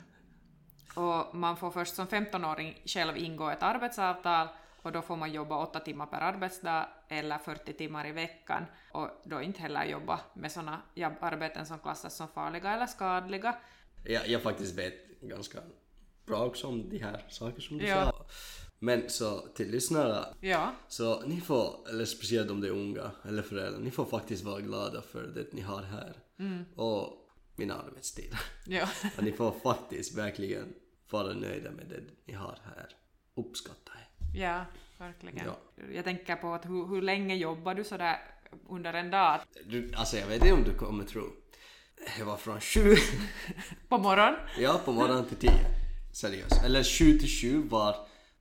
Och 0.94 1.34
man 1.34 1.56
får 1.56 1.70
först 1.70 1.94
som 1.94 2.06
15-åring 2.06 2.82
själv 2.86 3.16
ingå 3.16 3.50
ett 3.50 3.62
arbetsavtal 3.62 4.48
och 4.82 4.92
då 4.92 5.02
får 5.02 5.16
man 5.16 5.32
jobba 5.32 5.56
8 5.62 5.80
timmar 5.80 6.06
per 6.06 6.20
arbetsdag 6.20 6.88
eller 7.08 7.38
40 7.38 7.72
timmar 7.72 8.06
i 8.06 8.12
veckan 8.12 8.64
och 8.92 9.08
då 9.24 9.42
inte 9.42 9.60
heller 9.60 9.84
jobba 9.84 10.20
med 10.34 10.52
sådana 10.52 10.82
arbeten 11.20 11.66
som 11.66 11.78
klassas 11.78 12.16
som 12.16 12.28
farliga 12.28 12.72
eller 12.74 12.86
skadliga. 12.86 13.54
Jag, 14.04 14.28
jag 14.28 14.42
faktiskt 14.42 14.78
vet 14.78 15.20
ganska 15.20 15.58
bra 16.26 16.44
också 16.46 16.66
om 16.68 16.90
de 16.90 16.98
här 16.98 17.24
saker 17.28 17.60
som 17.60 17.78
du 17.78 17.86
Ja. 17.86 18.04
sa. 18.04 18.24
Men 18.84 19.10
så 19.10 19.38
till 19.40 19.70
lyssnarna, 19.70 20.26
Ja, 20.40 20.74
så 20.88 21.22
ni 21.26 21.40
får, 21.40 21.88
eller 21.88 22.04
speciellt 22.04 22.50
om 22.50 22.60
det 22.60 22.68
är 22.68 22.72
unga 22.72 23.10
eller 23.28 23.42
föräldrar, 23.42 23.80
ni 23.80 23.90
får 23.90 24.04
faktiskt 24.04 24.44
vara 24.44 24.60
glada 24.60 25.02
för 25.02 25.22
det 25.22 25.52
ni 25.52 25.60
har 25.60 25.82
här. 25.82 26.16
Och 26.76 27.28
mina 27.56 27.74
arbetstider. 27.74 28.40
ja. 28.66 28.88
Och 29.16 29.24
ni 29.24 29.32
får 29.32 29.54
faktiskt 29.62 30.14
verkligen 30.18 30.74
vara 31.10 31.32
nöjda 31.32 31.70
med 31.70 31.86
det 31.86 32.00
ni 32.24 32.32
har 32.34 32.58
här. 32.64 32.88
Uppskatta 33.34 33.92
det. 33.92 34.38
Ja, 34.40 34.64
verkligen. 34.98 35.46
Ja. 35.46 35.56
Jag 35.92 36.04
tänker 36.04 36.36
på 36.36 36.54
att 36.54 36.66
hur, 36.66 36.86
hur 36.86 37.02
länge 37.02 37.34
jobbar 37.36 37.74
du 37.74 37.84
sådär 37.84 38.16
under 38.68 38.94
en 38.94 39.10
dag? 39.10 39.40
Du, 39.66 39.92
alltså 39.96 40.16
jag 40.16 40.26
vet 40.26 40.36
inte 40.36 40.52
om 40.52 40.64
du 40.64 40.74
kommer 40.74 41.04
tro. 41.04 41.22
Det 42.18 42.24
var 42.24 42.36
från 42.36 42.60
sju, 42.60 42.94
På 43.88 43.98
morgonen? 43.98 44.34
ja 44.58 44.80
på 44.84 44.92
morgonen 44.92 45.24
till 45.24 45.36
tio. 45.36 45.60
Seriöst. 46.12 46.64
Eller 46.64 46.82
sju 46.84 47.18
till 47.18 47.28
sju 47.28 47.62
var 47.68 47.96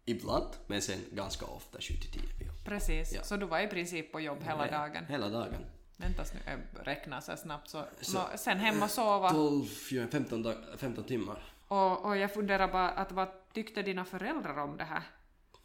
ibland, 0.06 0.46
men 0.68 0.82
sen 0.82 1.00
ganska 1.12 1.46
ofta 1.46 1.78
sju 1.82 1.94
till 1.94 2.12
tio. 2.12 2.22
vi 2.40 2.46
jobbade. 2.46 2.66
Precis, 2.66 3.14
Ja. 3.14 3.24
så 3.24 3.38
du 3.38 3.46
var 3.46 3.60
i 3.60 3.68
princip 3.68 4.12
på 4.12 4.20
jobb 4.20 4.44
hela 4.44 4.68
dagen. 4.72 5.06
Hela 5.06 5.30
dagen. 5.30 5.66
Väntas 5.98 6.34
nu, 6.34 6.40
jag 6.46 6.88
räknar 6.88 7.22
så 7.22 7.38
snabbt 7.38 7.70
så... 7.70 7.78
Nå, 8.14 8.30
sen 8.38 8.58
hem 8.58 8.84
och 8.84 8.90
sova. 8.92 9.30
12, 9.32 9.66
14, 9.66 10.12
15, 10.12 10.44
dag, 10.44 10.56
15 10.78 11.04
timmar. 11.04 11.44
Och, 11.68 12.06
och 12.06 12.18
jag 12.18 12.34
funderar 12.34 12.68
bara 12.68 12.90
att 12.90 13.12
vad 13.12 13.28
tyckte 13.54 13.82
dina 13.82 14.06
föräldrar 14.06 14.58
om 14.58 14.78
det 14.78 14.84
här? 14.84 15.04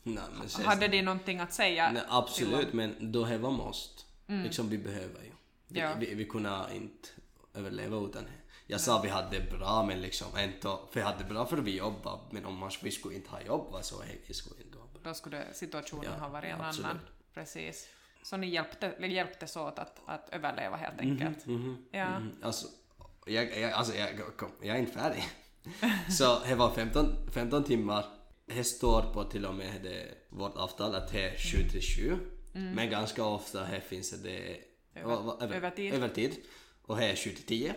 Nej, 0.02 0.25
men 0.38 0.64
Hade 0.66 0.88
de 0.88 1.02
någonting 1.02 1.38
att 1.40 1.52
säga? 1.52 1.93
nej, 1.93 2.02
absolut, 2.09 2.73
men 2.73 3.12
då 3.12 3.25
det 3.25 3.38
var 3.38 3.50
måste. 3.50 4.02
Liksom 4.26 4.69
vi 4.69 4.78
behöver 4.78 5.23
ju. 5.23 5.31
Vi, 5.69 5.81
Ja. 5.81 5.95
vi, 5.99 6.14
vi 6.14 6.25
kunde 6.25 6.66
inte 6.75 7.09
överleva 7.55 7.97
utan 7.97 8.23
det. 8.25 8.31
Jag 8.66 8.80
sa 8.80 9.00
vi 9.02 9.08
hade 9.08 9.40
bra 9.40 9.85
men 9.87 10.00
liksom 10.00 10.32
för 10.32 10.94
vi 10.94 11.00
hade 11.00 11.25
bra 11.25 11.46
för 11.46 11.56
vi 11.56 11.76
jobbade 11.76 12.20
men 12.30 12.44
om 12.44 12.58
man, 12.58 12.70
vi 12.82 12.90
skulle 12.90 13.14
inte 13.14 13.30
ha 13.30 13.40
jobbat 13.40 13.85
så 13.85 14.02
vi 14.28 14.35
skulle 14.35 14.62
inte 14.62 14.78
jobba. 14.78 15.00
Då 15.02 15.14
skulle 15.14 15.54
situationen 15.54 16.04
Ja, 16.12 16.20
ha 16.20 16.28
varit 16.28 16.54
en 16.54 16.61
absolut. 16.61 16.90
annan. 16.90 17.00
Precis. 17.35 17.88
Så 18.23 18.37
ni 18.37 18.49
hjälpte, 18.49 18.94
hjälptes 19.00 19.56
åt 19.56 19.78
att, 19.78 20.00
att 20.06 20.28
överleva 20.32 20.76
helt 20.76 21.00
enkelt? 21.00 21.38
Ja. 21.90 22.16
Mm, 22.16 22.32
alltså, 22.42 22.66
jag, 23.26 23.61
jag, 23.61 23.73
alltså 23.73 23.94
jag, 23.94 24.37
kom, 24.37 24.50
jag 24.62 24.76
är 24.76 24.80
inte 24.80 24.92
färdig. 24.92 25.25
så 26.18 26.38
det 26.44 26.54
var 26.54 26.70
15, 26.70 27.30
15 27.32 27.64
timmar. 27.64 28.04
Det 28.46 28.64
står 28.64 29.02
på 29.02 29.25
till 29.25 29.46
och 29.46 29.54
med 29.54 29.82
det, 29.82 30.14
vårt 30.28 30.56
avtal 30.56 30.94
att 30.94 31.12
det 31.12 31.28
är 31.30 31.38
7 31.38 31.68
till 31.68 31.82
7. 31.82 32.18
Men 32.52 32.90
ganska 32.90 33.25
ofta 33.25 33.64
här 33.64 33.80
finns 33.80 34.11
det 34.11 34.56
övertid. 34.94 35.94
övertid. 35.94 36.37
Och 36.82 36.96
här 36.96 37.08
är 37.08 37.16
7 37.16 37.30
till 37.30 37.46
10. 37.46 37.75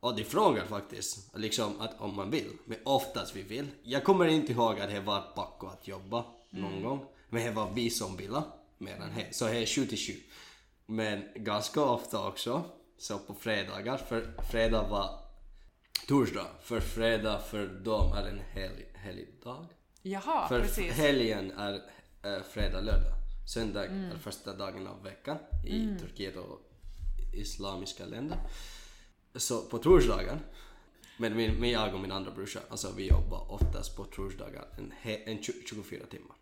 Och 0.00 0.16
de 0.16 0.24
frågar 0.24 0.66
faktiskt 0.66 1.36
liksom 1.36 1.80
att 1.80 2.00
om 2.00 2.16
man 2.16 2.30
vill, 2.30 2.50
men 2.64 2.78
oftast 2.84 3.36
vi 3.36 3.42
vill. 3.42 3.66
Jag 3.82 4.04
kommer 4.04 4.26
inte 4.26 4.52
ihåg 4.52 4.80
att 4.80 4.90
det 4.90 5.00
var 5.00 5.20
packo 5.20 5.66
att 5.66 5.88
jobba 5.88 6.24
någon 6.50 6.82
gång, 6.82 7.06
men 7.28 7.44
det 7.44 7.50
var 7.50 7.70
vi 7.74 7.90
som 7.90 8.16
ville 8.16 8.42
mer 8.78 8.94
än 8.94 9.14
det. 9.16 9.34
Så 9.34 9.44
det 9.44 9.56
är 9.56 9.66
7 9.66 9.86
till 9.86 9.98
7. 9.98 10.12
Men 10.86 11.24
ganska 11.34 11.80
ofta 11.80 12.28
också, 12.28 12.64
så 12.98 13.18
på 13.18 13.34
fredagar, 13.34 13.96
för 13.96 14.32
fredag 14.50 14.88
var 14.88 15.18
torsdag, 16.08 16.46
för 16.62 16.80
fredag 16.80 17.38
för 17.38 17.66
dem 17.66 18.12
är 18.12 18.26
en 18.26 18.40
hel, 18.54 18.72
helgdag. 18.94 19.66
Jaha, 20.02 20.48
För 20.48 20.60
precis. 20.60 20.92
helgen 20.92 21.50
är 21.50 21.74
äh, 22.24 22.42
fredag, 22.42 22.80
lördag. 22.80 23.12
Söndag 23.54 23.84
är 23.84 24.18
första 24.18 24.56
dagen 24.56 24.86
av 24.86 25.02
veckan 25.02 25.36
i 25.66 25.98
Turkiet 26.00 26.36
och 26.36 26.60
islamiska 27.34 28.06
länder. 28.06 28.38
Så 29.34 29.62
på 29.62 29.78
torsdagar, 29.78 30.38
men 31.18 31.36
min, 31.36 31.60
min, 31.60 31.70
jag 31.70 31.94
och 31.94 32.00
min 32.00 32.12
andra 32.12 32.30
brorsa, 32.30 32.60
alltså 32.70 32.92
vi 32.96 33.08
jobbar 33.08 33.52
oftast 33.52 33.96
på 33.96 34.04
torsdagar 34.04 34.64
en, 34.78 34.92
en 35.02 35.42
20, 35.42 35.52
24 35.68 36.06
timmar. 36.06 36.36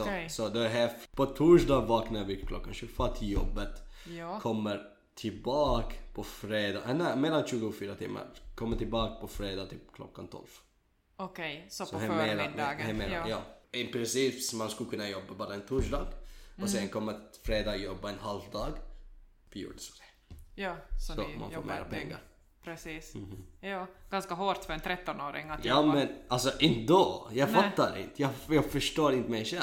Okej. 0.00 0.28
Så, 0.28 0.34
så 0.42 0.48
då 0.48 0.60
är 0.60 0.68
här, 0.68 0.92
på 1.14 1.26
torsdag 1.26 1.80
vaknar 1.80 2.24
vi 2.24 2.36
klockan 2.36 2.74
24 2.74 3.08
till 3.14 3.30
jobbet, 3.32 3.82
Ja. 4.18 4.40
kommer 4.40 4.82
tillbaka 5.14 5.94
på 6.14 6.22
fredag, 6.24 6.82
äh, 6.90 6.94
nej, 6.96 7.16
mellan 7.16 7.46
24 7.46 7.94
timmar, 7.94 8.26
kommer 8.54 8.76
tillbaka 8.76 9.20
på 9.20 9.28
fredag 9.28 9.66
till 9.66 9.78
klockan 9.94 10.28
12. 10.28 10.44
Okej, 11.16 11.66
så, 11.70 11.86
Så 11.86 11.92
på 11.92 12.00
det 12.00 12.06
förmiddagen. 12.06 12.86
det 12.86 12.94
mera- 12.94 13.28
ja. 13.28 13.42
I 13.72 13.84
princip 13.84 14.52
man 14.54 14.70
skulle 14.70 14.90
kunna 14.90 15.08
jobba 15.08 15.34
bara 15.34 15.54
en 15.54 15.66
torsdag 15.66 16.06
och 16.52 16.58
Mm. 16.58 16.68
sen 16.68 16.88
kommer 16.88 17.20
fredag 17.42 17.76
jobba 17.76 18.10
en 18.10 18.18
halv 18.18 18.40
dag. 18.52 18.72
Vi 19.50 19.60
gjorde 19.60 19.78
så. 19.78 19.92
Ja, 20.58 20.76
så, 21.06 21.12
Så 21.12 21.22
ni 21.28 21.36
man 21.38 21.50
får 21.50 21.62
mera 21.62 21.84
pengar. 21.84 22.18
Precis. 22.64 23.12
Ja, 23.60 23.86
ganska 24.10 24.34
hårt 24.34 24.64
för 24.64 24.72
en 24.72 24.80
13-åring 24.80 25.50
att 25.50 25.64
Ja 25.64 25.76
jobba. 25.82 25.94
men 25.94 26.08
alltså 26.28 26.52
inte 26.60 26.92
då. 26.92 27.28
Jag 27.32 27.52
Nej. 27.52 27.62
fattar 27.62 27.98
inte. 27.98 28.22
Jag, 28.22 28.30
jag 28.48 28.64
förstår 28.64 29.12
inte 29.14 29.30
mig 29.30 29.44
själv. 29.44 29.62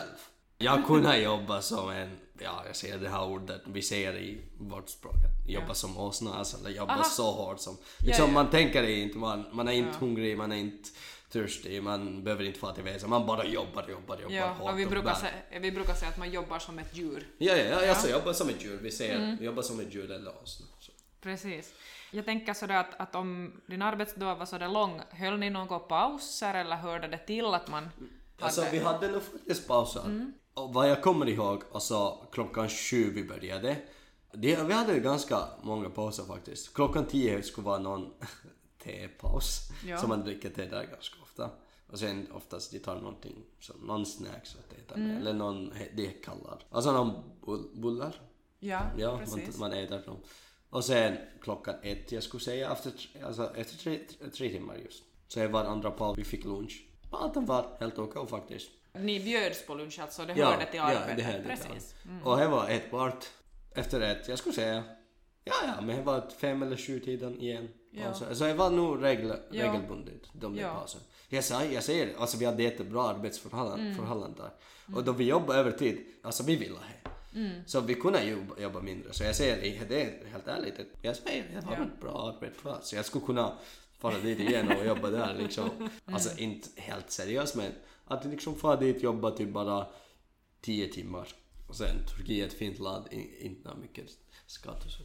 Jag 0.57 0.85
kunde 0.87 1.17
jobba 1.17 1.61
som 1.61 1.89
en, 1.89 2.09
ja 2.39 2.63
jag 2.65 2.75
säger 2.75 2.97
det 2.97 3.09
här 3.09 3.25
ordet, 3.25 3.61
vi 3.65 3.81
säger 3.81 4.13
i 4.17 4.41
vårt 4.57 4.89
språk, 4.89 5.15
jobba 5.47 5.73
som 5.73 5.97
åsna 5.97 6.33
alltså, 6.33 6.57
eller 6.57 6.69
jobba 6.69 6.93
Aha. 6.93 7.03
så 7.03 7.31
hårt 7.31 7.59
som, 7.59 7.77
liksom 7.99 8.25
ja. 8.27 8.31
man 8.33 8.49
tänker 8.49 8.83
inte, 8.83 9.17
man, 9.17 9.45
man 9.51 9.67
är 9.67 9.71
inte 9.71 9.97
hungrig, 9.99 10.37
man 10.37 10.51
är 10.51 10.55
inte 10.55 10.89
törstig, 11.33 11.83
man 11.83 12.23
behöver 12.23 12.43
inte 12.43 12.59
fara 12.59 12.73
till 12.73 12.83
WC, 12.83 13.07
man 13.07 13.25
bara 13.25 13.45
jobbar, 13.45 13.85
jobbar, 13.89 14.17
jobbar 14.21 14.35
Ja, 14.35 14.47
hårt 14.47 14.71
och 14.71 14.79
vi, 14.79 14.85
brukar 14.85 15.13
säga, 15.13 15.59
vi 15.61 15.71
brukar 15.71 15.93
säga 15.93 16.09
att 16.11 16.17
man 16.17 16.31
jobbar 16.31 16.59
som 16.59 16.79
ett 16.79 16.97
djur. 16.97 17.27
Ja, 17.37 17.55
ja, 17.55 17.81
ja, 17.83 17.89
alltså 17.89 18.09
jobba 18.09 18.33
som 18.33 18.49
ett 18.49 18.63
djur. 18.65 18.79
Vi 18.81 18.91
säger 18.91 19.15
Mm. 19.15 19.43
jobba 19.43 19.61
som 19.63 19.79
ett 19.79 19.95
djur 19.95 20.11
eller. 20.11 20.33
Så. 20.43 20.63
Precis. 21.21 21.73
Jag 22.11 22.25
tänker 22.25 22.53
sådär 22.53 22.75
att, 22.75 22.99
att 22.99 23.15
om 23.15 23.61
din 23.67 23.81
arbetsdag 23.81 24.35
var 24.35 24.45
sådär 24.45 24.67
lång, 24.69 25.01
höll 25.09 25.37
ni 25.39 25.49
några 25.49 25.79
pauser 25.79 26.53
eller 26.53 26.75
hörde 26.75 27.07
det 27.07 27.17
till 27.17 27.45
att 27.45 27.67
man 27.67 27.89
Alltså 28.39 28.61
hade... 28.61 28.71
vi 28.71 28.79
hade 28.83 29.07
nog 29.07 29.21
faktiskt 29.21 29.67
pauser. 29.67 30.31
Och 30.53 30.73
vad 30.73 30.89
jag 30.89 31.03
kommer 31.03 31.29
ihåg, 31.29 31.63
alltså 31.73 32.27
klockan 32.31 32.69
sju 32.69 33.11
vi 33.13 33.23
började. 33.23 33.75
Det, 34.33 34.63
vi 34.63 34.73
hade 34.73 34.99
ganska 34.99 35.37
många 35.61 35.89
pauser 35.89 36.23
faktiskt. 36.23 36.73
Klockan 36.73 37.05
tio 37.05 37.43
skulle 37.43 37.65
vara 37.65 37.79
någon 37.79 38.13
tepaus. 38.83 39.59
Ja. 39.87 39.97
Så 39.97 40.07
man 40.07 40.23
dricker 40.23 40.49
te 40.49 40.65
där 40.65 40.83
ganska 40.83 41.15
ofta. 41.33 41.49
Och 41.87 41.99
sen 41.99 42.27
oftast 42.31 42.71
de 42.71 42.79
tar 42.79 42.95
någonting, 42.95 43.43
så 43.59 43.73
någon 43.73 44.05
snacks 44.05 44.55
att 44.55 44.73
äta 44.73 44.97
med. 44.97 45.17
Eller 45.17 45.33
någon, 45.33 45.73
det 45.95 46.07
kallar. 46.07 46.59
Alltså 46.69 46.91
någon 46.91 47.11
bull, 47.45 47.65
bullar. 47.73 48.15
Ja, 48.59 48.81
Ja, 48.97 49.11
man, 49.11 49.19
precis. 49.19 49.57
man 49.59 49.73
äter 49.73 50.01
dem. 50.05 50.17
Och 50.69 50.85
sen 50.85 51.17
klockan 51.41 51.75
ett, 51.83 52.11
jag 52.11 52.23
skulle 52.23 52.43
säga, 52.43 52.71
efter, 52.71 52.93
alltså, 53.25 53.55
efter 53.55 53.77
tre, 53.77 53.97
tre, 53.97 54.29
tre 54.29 54.49
timmar 54.49 54.75
just. 54.75 55.03
Så 55.27 55.39
det 55.39 55.47
var 55.47 55.65
andra 55.65 55.91
paus, 55.91 56.17
vi 56.17 56.23
fick 56.23 56.45
lunch. 56.45 56.85
Maten 57.11 57.45
var 57.45 57.77
helt 57.79 57.97
okej 57.99 58.27
faktiskt. 58.27 58.69
Ni 58.93 59.19
bjöds 59.23 59.65
på 59.65 59.75
lunch 59.75 59.99
alltså, 59.99 60.25
det 60.25 60.33
Ja, 60.33 60.45
hörde 60.51 60.65
till 60.65 60.75
ja, 60.77 60.83
arbetet? 60.83 61.17
det 61.17 61.23
hörde 61.23 61.57
till 61.57 61.67
Precis. 61.69 61.95
Mm. 62.05 62.23
Och 62.23 62.37
det 62.37 62.47
var 62.47 62.69
ett 62.69 62.91
bort. 62.91 63.25
Efter 63.75 64.01
ett, 64.01 64.27
jag 64.27 64.37
skulle 64.39 64.55
säga, 64.55 64.83
ja 65.43 65.53
ja, 65.65 65.81
men 65.81 65.95
det 65.97 66.03
var 66.03 66.29
fem 66.37 66.63
eller 66.63 66.77
sju 66.77 66.99
tiden 66.99 67.41
igen. 67.41 67.69
Ja. 67.91 68.03
Pauser. 68.03 68.33
Så 68.33 68.43
det 68.43 68.53
var 68.53 68.69
nog 68.69 69.03
regel, 69.03 69.27
Ja. 69.51 69.63
regelbundet, 69.73 70.21
de 70.33 70.55
där 70.55 70.61
Ja. 70.61 70.73
pausen. 70.73 71.01
Jag, 71.29 71.43
sa, 71.43 71.65
jag 71.65 71.83
säger 71.83 72.15
alltså 72.17 72.37
vi 72.37 72.45
hade 72.45 72.63
jättebra 72.63 73.03
arbetsförhållanden 73.03 73.85
Mm. 73.85 73.97
förhållanden 73.97 74.39
där. 74.45 74.95
Och 74.95 75.03
då 75.03 75.11
vi 75.11 75.23
jobbade 75.23 75.59
övertid, 75.59 76.05
alltså 76.21 76.43
vi 76.43 76.55
ville 76.55 76.75
det. 76.75 77.09
Mm. 77.39 77.61
Så 77.65 77.79
vi 77.81 77.95
kunde 77.95 78.23
jobba, 78.23 78.61
jobba 78.61 78.81
mindre. 78.81 79.13
Så 79.13 79.23
jag 79.23 79.35
säger 79.35 79.61
det 79.89 80.01
är 80.01 80.25
helt 80.31 80.47
ärligt, 80.47 80.73
jag 81.01 81.15
säger 81.15 81.43
det 81.61 81.65
var 81.65 81.73
Ja. 81.75 81.83
ett 81.83 82.01
bra 82.01 82.33
arbetsplats. 82.35 82.89
Så 82.89 82.95
jag 82.95 83.05
skulle 83.05 83.25
kunna 83.25 83.53
fara 83.99 84.19
dit 84.19 84.39
igen 84.39 84.71
och 84.79 84.85
jobba 84.85 85.09
där 85.09 85.35
liksom. 85.39 85.69
Mm. 85.77 85.89
Alltså 86.05 86.39
inte 86.39 86.69
helt 86.81 87.11
seriöst 87.11 87.55
men 87.55 87.71
att 88.05 88.25
liksom 88.25 88.55
fara 88.55 88.75
dit 88.75 89.03
jobba 89.03 89.31
typ 89.31 89.49
bara 89.49 89.87
10 90.61 90.87
timmar. 90.87 91.27
Och 91.67 91.75
sen 91.75 91.95
Turkiet, 92.17 92.53
fint 92.53 92.79
land, 92.79 93.05
inte 93.39 93.69
mycket 93.81 94.05
skatt 94.47 94.85
och 94.85 94.91
så 94.91 95.03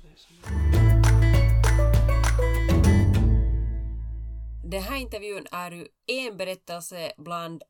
Den 4.64 4.82
här 4.82 4.96
intervjun 4.96 5.46
är 5.50 5.70
ju 5.70 5.88
en 6.06 6.36
berättelse 6.36 7.12
bland 7.16 7.62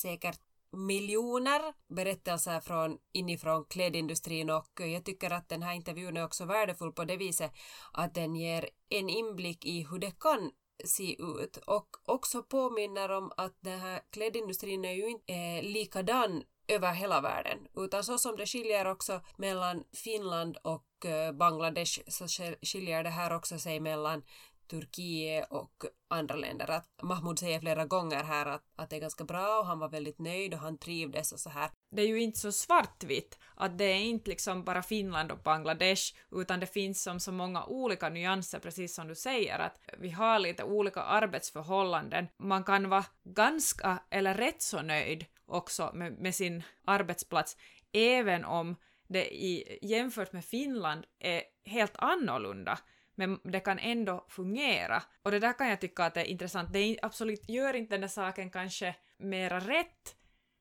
säkert 0.00 0.40
miljoner 0.72 1.72
berättelser 1.88 2.60
från 2.60 2.98
inifrån 3.12 3.64
klädindustrin 3.64 4.50
och 4.50 4.80
jag 4.80 5.04
tycker 5.04 5.30
att 5.30 5.48
den 5.48 5.62
här 5.62 5.74
intervjun 5.74 6.16
är 6.16 6.24
också 6.24 6.44
värdefull 6.44 6.92
på 6.92 7.04
det 7.04 7.16
viset 7.16 7.52
att 7.92 8.14
den 8.14 8.36
ger 8.36 8.68
en 8.88 9.08
inblick 9.08 9.64
i 9.64 9.86
hur 9.90 9.98
det 9.98 10.18
kan 10.20 10.50
se 10.84 11.22
ut 11.22 11.56
och 11.56 11.96
också 12.04 12.42
påminner 12.42 13.10
om 13.10 13.32
att 13.36 13.56
den 13.60 13.80
här 13.80 14.00
klädindustrin 14.10 14.84
är 14.84 14.92
ju 14.92 15.08
inte 15.08 15.32
eh, 15.32 15.62
likadan 15.62 16.42
över 16.68 16.92
hela 16.92 17.20
världen 17.20 17.58
utan 17.76 18.04
så 18.04 18.18
som 18.18 18.36
det 18.36 18.46
skiljer 18.46 18.86
också 18.86 19.20
mellan 19.36 19.84
Finland 19.92 20.56
och 20.62 21.06
eh, 21.06 21.32
Bangladesh 21.32 22.00
så 22.08 22.28
skiljer 22.62 23.04
det 23.04 23.10
här 23.10 23.36
också 23.36 23.58
sig 23.58 23.80
mellan 23.80 24.22
Turkiet 24.70 25.46
och 25.50 25.84
andra 26.14 26.36
länder. 26.36 26.70
Att 26.70 27.02
Mahmoud 27.02 27.38
säger 27.38 27.60
flera 27.60 27.84
gånger 27.84 28.24
här 28.24 28.46
att, 28.46 28.62
att 28.76 28.90
det 28.90 28.96
är 28.96 29.00
ganska 29.00 29.24
bra 29.24 29.58
och 29.58 29.66
han 29.66 29.78
var 29.78 29.88
väldigt 29.88 30.18
nöjd 30.18 30.54
och 30.54 30.60
han 30.60 30.78
trivdes 30.78 31.32
och 31.32 31.40
så 31.40 31.50
här. 31.50 31.70
Det 31.90 32.02
är 32.02 32.06
ju 32.06 32.22
inte 32.22 32.38
så 32.38 32.52
svartvitt, 32.52 33.38
att 33.54 33.78
det 33.78 33.84
är 33.84 34.00
inte 34.00 34.30
liksom 34.30 34.64
bara 34.64 34.82
Finland 34.82 35.32
och 35.32 35.42
Bangladesh, 35.42 36.02
utan 36.32 36.60
det 36.60 36.66
finns 36.66 37.02
som 37.02 37.20
så 37.20 37.32
många 37.32 37.64
olika 37.64 38.08
nyanser, 38.08 38.58
precis 38.58 38.94
som 38.94 39.08
du 39.08 39.14
säger, 39.14 39.58
att 39.58 39.80
vi 39.98 40.10
har 40.10 40.38
lite 40.38 40.64
olika 40.64 41.00
arbetsförhållanden. 41.00 42.28
Man 42.38 42.64
kan 42.64 42.88
vara 42.88 43.04
ganska 43.24 43.98
eller 44.10 44.34
rätt 44.34 44.62
så 44.62 44.82
nöjd 44.82 45.26
också 45.46 45.90
med, 45.94 46.12
med 46.12 46.34
sin 46.34 46.62
arbetsplats, 46.84 47.56
även 47.92 48.44
om 48.44 48.76
det 49.08 49.34
i, 49.34 49.78
jämfört 49.82 50.32
med 50.32 50.44
Finland 50.44 51.04
är 51.18 51.42
helt 51.64 51.96
annorlunda 51.96 52.78
men 53.14 53.40
det 53.44 53.60
kan 53.60 53.78
ändå 53.78 54.26
fungera. 54.28 55.02
Och 55.22 55.30
det 55.30 55.38
där 55.38 55.52
kan 55.52 55.68
jag 55.68 55.80
tycka 55.80 56.04
att 56.04 56.16
är 56.16 56.24
intressant. 56.24 56.72
Det 56.72 56.78
är 56.78 56.98
absolut 57.02 57.48
gör 57.48 57.74
inte 57.74 57.94
den 57.94 58.00
där 58.00 58.08
saken 58.08 58.50
kanske 58.50 58.96
mera 59.18 59.60
rätt, 59.60 60.16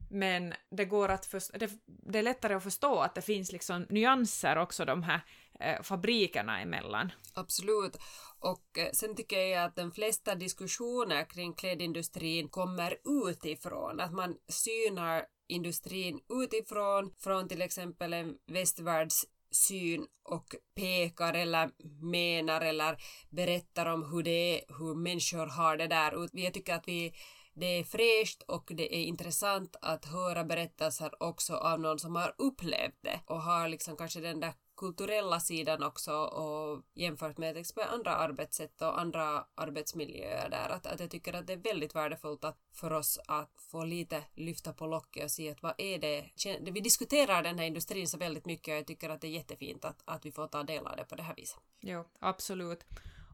men 0.09 0.53
det 0.69 0.85
går 0.85 1.09
att 1.09 1.25
förstå, 1.25 1.57
det, 1.57 1.71
det 1.85 2.19
är 2.19 2.23
lättare 2.23 2.53
att 2.53 2.63
förstå 2.63 2.99
att 2.99 3.15
det 3.15 3.21
finns 3.21 3.51
liksom 3.51 3.85
nyanser 3.89 4.57
också 4.57 4.85
de 4.85 5.03
här 5.03 5.21
eh, 5.59 5.81
fabrikerna 5.81 6.61
emellan. 6.61 7.11
Absolut. 7.33 7.97
Och 8.39 8.77
eh, 8.77 8.91
sen 8.93 9.15
tycker 9.15 9.39
jag 9.39 9.63
att 9.63 9.75
de 9.75 9.91
flesta 9.91 10.35
diskussioner 10.35 11.25
kring 11.29 11.53
klädindustrin 11.53 12.49
kommer 12.49 12.97
utifrån. 13.29 13.99
Att 13.99 14.13
man 14.13 14.35
synar 14.47 15.25
industrin 15.47 16.19
utifrån, 16.43 17.13
från 17.19 17.47
till 17.47 17.61
exempel 17.61 18.13
en 18.13 18.37
västvärlds 18.45 19.25
syn 19.55 20.07
och 20.23 20.55
pekar 20.75 21.33
eller 21.33 21.69
menar 22.01 22.61
eller 22.61 22.97
berättar 23.29 23.85
om 23.85 24.11
hur 24.11 24.23
det 24.23 24.59
är, 24.59 24.61
hur 24.77 24.95
människor 24.95 25.45
har 25.45 25.77
det 25.77 25.87
där. 25.87 26.29
Jag 26.33 26.53
tycker 26.53 26.73
att 26.73 26.87
vi, 26.87 27.13
det 27.53 27.65
är 27.65 27.83
fräscht 27.83 28.41
och 28.47 28.71
det 28.75 28.95
är 28.95 29.03
intressant 29.03 29.75
att 29.81 30.05
höra 30.05 30.43
berättelser 30.43 31.23
också 31.23 31.55
av 31.55 31.79
någon 31.79 31.99
som 31.99 32.15
har 32.15 32.35
upplevt 32.37 32.99
det 33.01 33.19
och 33.25 33.41
har 33.41 33.67
liksom 33.67 33.97
kanske 33.97 34.19
den 34.19 34.39
där 34.39 34.53
kulturella 34.75 35.39
sidan 35.39 35.83
också 35.83 36.13
och 36.13 36.83
jämfört 36.93 37.37
med 37.37 37.53
till 37.53 37.61
exempel 37.61 37.93
andra 37.93 38.15
arbetssätt 38.15 38.81
och 38.81 38.99
andra 38.99 39.45
arbetsmiljöer 39.55 40.49
där 40.49 40.69
att, 40.69 40.87
att 40.87 40.99
jag 40.99 41.09
tycker 41.09 41.33
att 41.33 41.47
det 41.47 41.53
är 41.53 41.57
väldigt 41.57 41.95
värdefullt 41.95 42.43
att 42.43 42.57
för 42.73 42.93
oss 42.93 43.19
att 43.27 43.51
få 43.71 43.83
lite 43.83 44.23
lyfta 44.35 44.73
på 44.73 44.87
locket 44.87 45.23
och 45.23 45.31
se 45.31 45.51
att 45.51 45.63
vad 45.63 45.73
är 45.77 45.99
det, 45.99 46.29
vi 46.71 46.81
diskuterar 46.81 47.43
den 47.43 47.59
här 47.59 47.65
industrin 47.65 48.07
så 48.07 48.17
väldigt 48.17 48.45
mycket 48.45 48.71
och 48.71 48.77
jag 48.77 48.87
tycker 48.87 49.09
att 49.09 49.21
det 49.21 49.27
är 49.27 49.31
jättefint 49.31 49.85
att, 49.85 50.01
att 50.05 50.25
vi 50.25 50.31
får 50.31 50.47
ta 50.47 50.63
del 50.63 50.87
av 50.87 50.97
det 50.97 51.03
på 51.03 51.15
det 51.15 51.23
här 51.23 51.35
viset. 51.35 51.59
Jo, 51.79 52.05
absolut. 52.19 52.85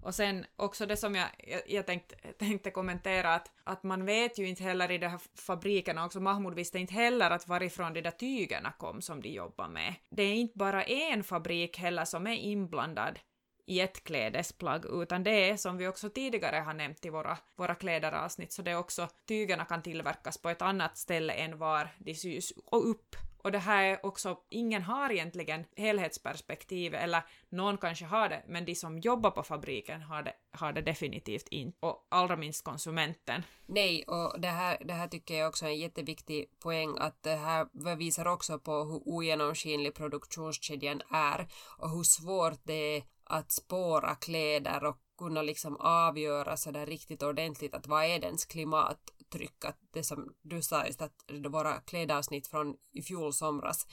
Och 0.01 0.15
sen 0.15 0.45
också 0.55 0.85
det 0.85 0.97
som 0.97 1.15
jag, 1.15 1.27
jag, 1.37 1.61
jag 1.67 1.85
tänkte, 1.85 2.15
tänkte 2.37 2.71
kommentera 2.71 3.35
att, 3.35 3.51
att 3.63 3.83
man 3.83 4.05
vet 4.05 4.37
ju 4.37 4.47
inte 4.47 4.63
heller 4.63 4.91
i 4.91 4.97
de 4.97 5.07
här 5.07 5.21
fabrikerna, 5.35 6.05
också 6.05 6.19
Mahmoud 6.19 6.55
visste 6.55 6.79
inte 6.79 6.93
heller 6.93 7.31
att 7.31 7.47
varifrån 7.47 7.93
de 7.93 8.01
där 8.01 8.11
tygerna 8.11 8.71
kom 8.71 9.01
som 9.01 9.21
de 9.21 9.29
jobbar 9.29 9.67
med. 9.67 9.93
Det 10.09 10.23
är 10.23 10.33
inte 10.33 10.57
bara 10.57 10.83
en 10.83 11.23
fabrik 11.23 11.77
heller 11.77 12.05
som 12.05 12.27
är 12.27 12.35
inblandad 12.35 13.19
i 13.65 13.79
ett 13.79 14.03
klädesplagg, 14.03 14.85
utan 14.85 15.23
det 15.23 15.49
är 15.49 15.57
som 15.57 15.77
vi 15.77 15.87
också 15.87 16.09
tidigare 16.09 16.55
har 16.55 16.73
nämnt 16.73 17.05
i 17.05 17.09
våra, 17.09 17.37
våra 17.55 17.75
kläderavsnitt, 17.75 18.51
så 18.51 18.61
det 18.61 18.71
är 18.71 18.77
också 18.77 19.07
tygerna 19.27 19.65
kan 19.65 19.81
tillverkas 19.81 20.37
på 20.37 20.49
ett 20.49 20.61
annat 20.61 20.97
ställe 20.97 21.33
än 21.33 21.57
var 21.57 21.89
de 21.97 22.15
sys 22.15 22.53
upp 22.71 23.15
och 23.43 23.51
det 23.51 23.59
här 23.59 23.83
är 23.83 24.05
också, 24.05 24.37
ingen 24.49 24.83
har 24.83 25.11
egentligen 25.11 25.65
helhetsperspektiv, 25.75 26.95
eller 26.95 27.25
någon 27.49 27.77
kanske 27.77 28.05
har 28.05 28.29
det, 28.29 28.43
men 28.47 28.65
de 28.65 28.75
som 28.75 28.99
jobbar 28.99 29.31
på 29.31 29.43
fabriken 29.43 30.01
har 30.01 30.23
det, 30.23 30.33
har 30.51 30.73
det 30.73 30.81
definitivt 30.81 31.47
inte, 31.47 31.77
och 31.79 32.07
allra 32.09 32.35
minst 32.35 32.63
konsumenten. 32.63 33.43
Nej, 33.65 34.03
och 34.03 34.41
det 34.41 34.47
här, 34.47 34.77
det 34.85 34.93
här 34.93 35.07
tycker 35.07 35.37
jag 35.37 35.49
också 35.49 35.65
är 35.65 35.69
en 35.69 35.77
jätteviktig 35.77 36.59
poäng, 36.59 36.95
att 36.99 37.23
det 37.23 37.35
här 37.35 37.95
visar 37.95 38.27
också 38.27 38.59
på 38.59 38.71
hur 38.71 39.01
ogenomskinlig 39.05 39.95
produktionskedjan 39.95 41.01
är 41.11 41.47
och 41.77 41.89
hur 41.89 42.03
svårt 42.03 42.59
det 42.63 42.97
är 42.97 43.03
att 43.23 43.51
spåra 43.51 44.15
kläder 44.15 44.83
och 44.83 44.97
kunna 45.17 45.41
liksom 45.41 45.77
avgöra 45.79 46.57
sådär 46.57 46.85
riktigt 46.85 47.23
ordentligt 47.23 47.75
att 47.75 47.87
vad 47.87 48.05
är 48.05 48.19
dens 48.19 48.45
klimat 48.45 48.99
intryck 49.29 49.65
att 49.65 49.77
det 49.91 50.03
som 50.03 50.33
du 50.41 50.61
sa 50.61 50.85
just 50.85 51.01
att 51.01 51.13
våra 51.49 51.73
klädavsnitt 51.73 52.47
från 52.47 52.75
i 52.91 53.01
fjol 53.01 53.33
somras 53.33 53.87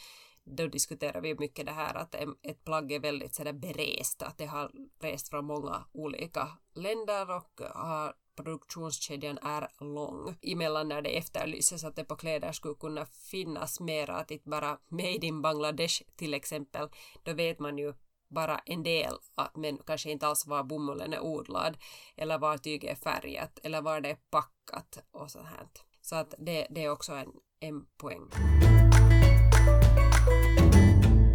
då 0.44 0.66
diskuterar 0.66 1.20
vi 1.20 1.34
mycket 1.38 1.66
det 1.66 1.72
här 1.72 1.94
att 1.94 2.14
ett 2.42 2.64
plagg 2.64 2.92
är 2.92 3.00
väldigt 3.00 3.34
sådär 3.34 3.52
berest, 3.52 4.22
att 4.22 4.38
det 4.38 4.46
har 4.46 4.70
rest 5.00 5.28
från 5.28 5.44
många 5.44 5.84
olika 5.92 6.48
länder 6.74 7.36
och 7.36 7.60
har 7.74 8.14
produktionskedjan 8.36 9.38
är 9.38 9.68
lång. 9.80 10.36
Emellan 10.42 10.88
när 10.88 11.02
det 11.02 11.16
efterlyses 11.16 11.84
att 11.84 11.96
det 11.96 12.04
på 12.04 12.16
kläder 12.16 12.52
skulle 12.52 12.74
kunna 12.74 13.06
finnas 13.06 13.80
mera, 13.80 14.16
att 14.16 14.30
inte 14.30 14.48
bara 14.48 14.78
made 14.88 15.26
in 15.26 15.42
Bangladesh 15.42 16.02
till 16.16 16.34
exempel, 16.34 16.88
då 17.22 17.32
vet 17.32 17.58
man 17.58 17.78
ju 17.78 17.94
bara 18.28 18.59
en 18.59 18.83
del, 18.83 19.14
men 19.54 19.78
kanske 19.87 20.11
inte 20.11 20.26
alls 20.26 20.47
var 20.47 20.64
bomullen 20.64 21.12
är 21.12 21.21
odlad 21.21 21.76
eller 22.16 22.38
var 22.38 22.59
tyget 22.59 22.90
är 22.90 22.95
färgat 22.95 23.59
eller 23.62 23.83
var 23.83 24.00
det 24.00 24.11
är 24.11 24.18
packat 24.30 24.99
och 25.11 25.30
så 25.30 25.42
här. 25.42 25.66
Så 26.00 26.16
att 26.16 26.35
det, 26.38 26.66
det 26.71 26.85
är 26.85 26.90
också 26.90 27.12
en, 27.12 27.33
en 27.61 27.87
poäng. 27.97 28.30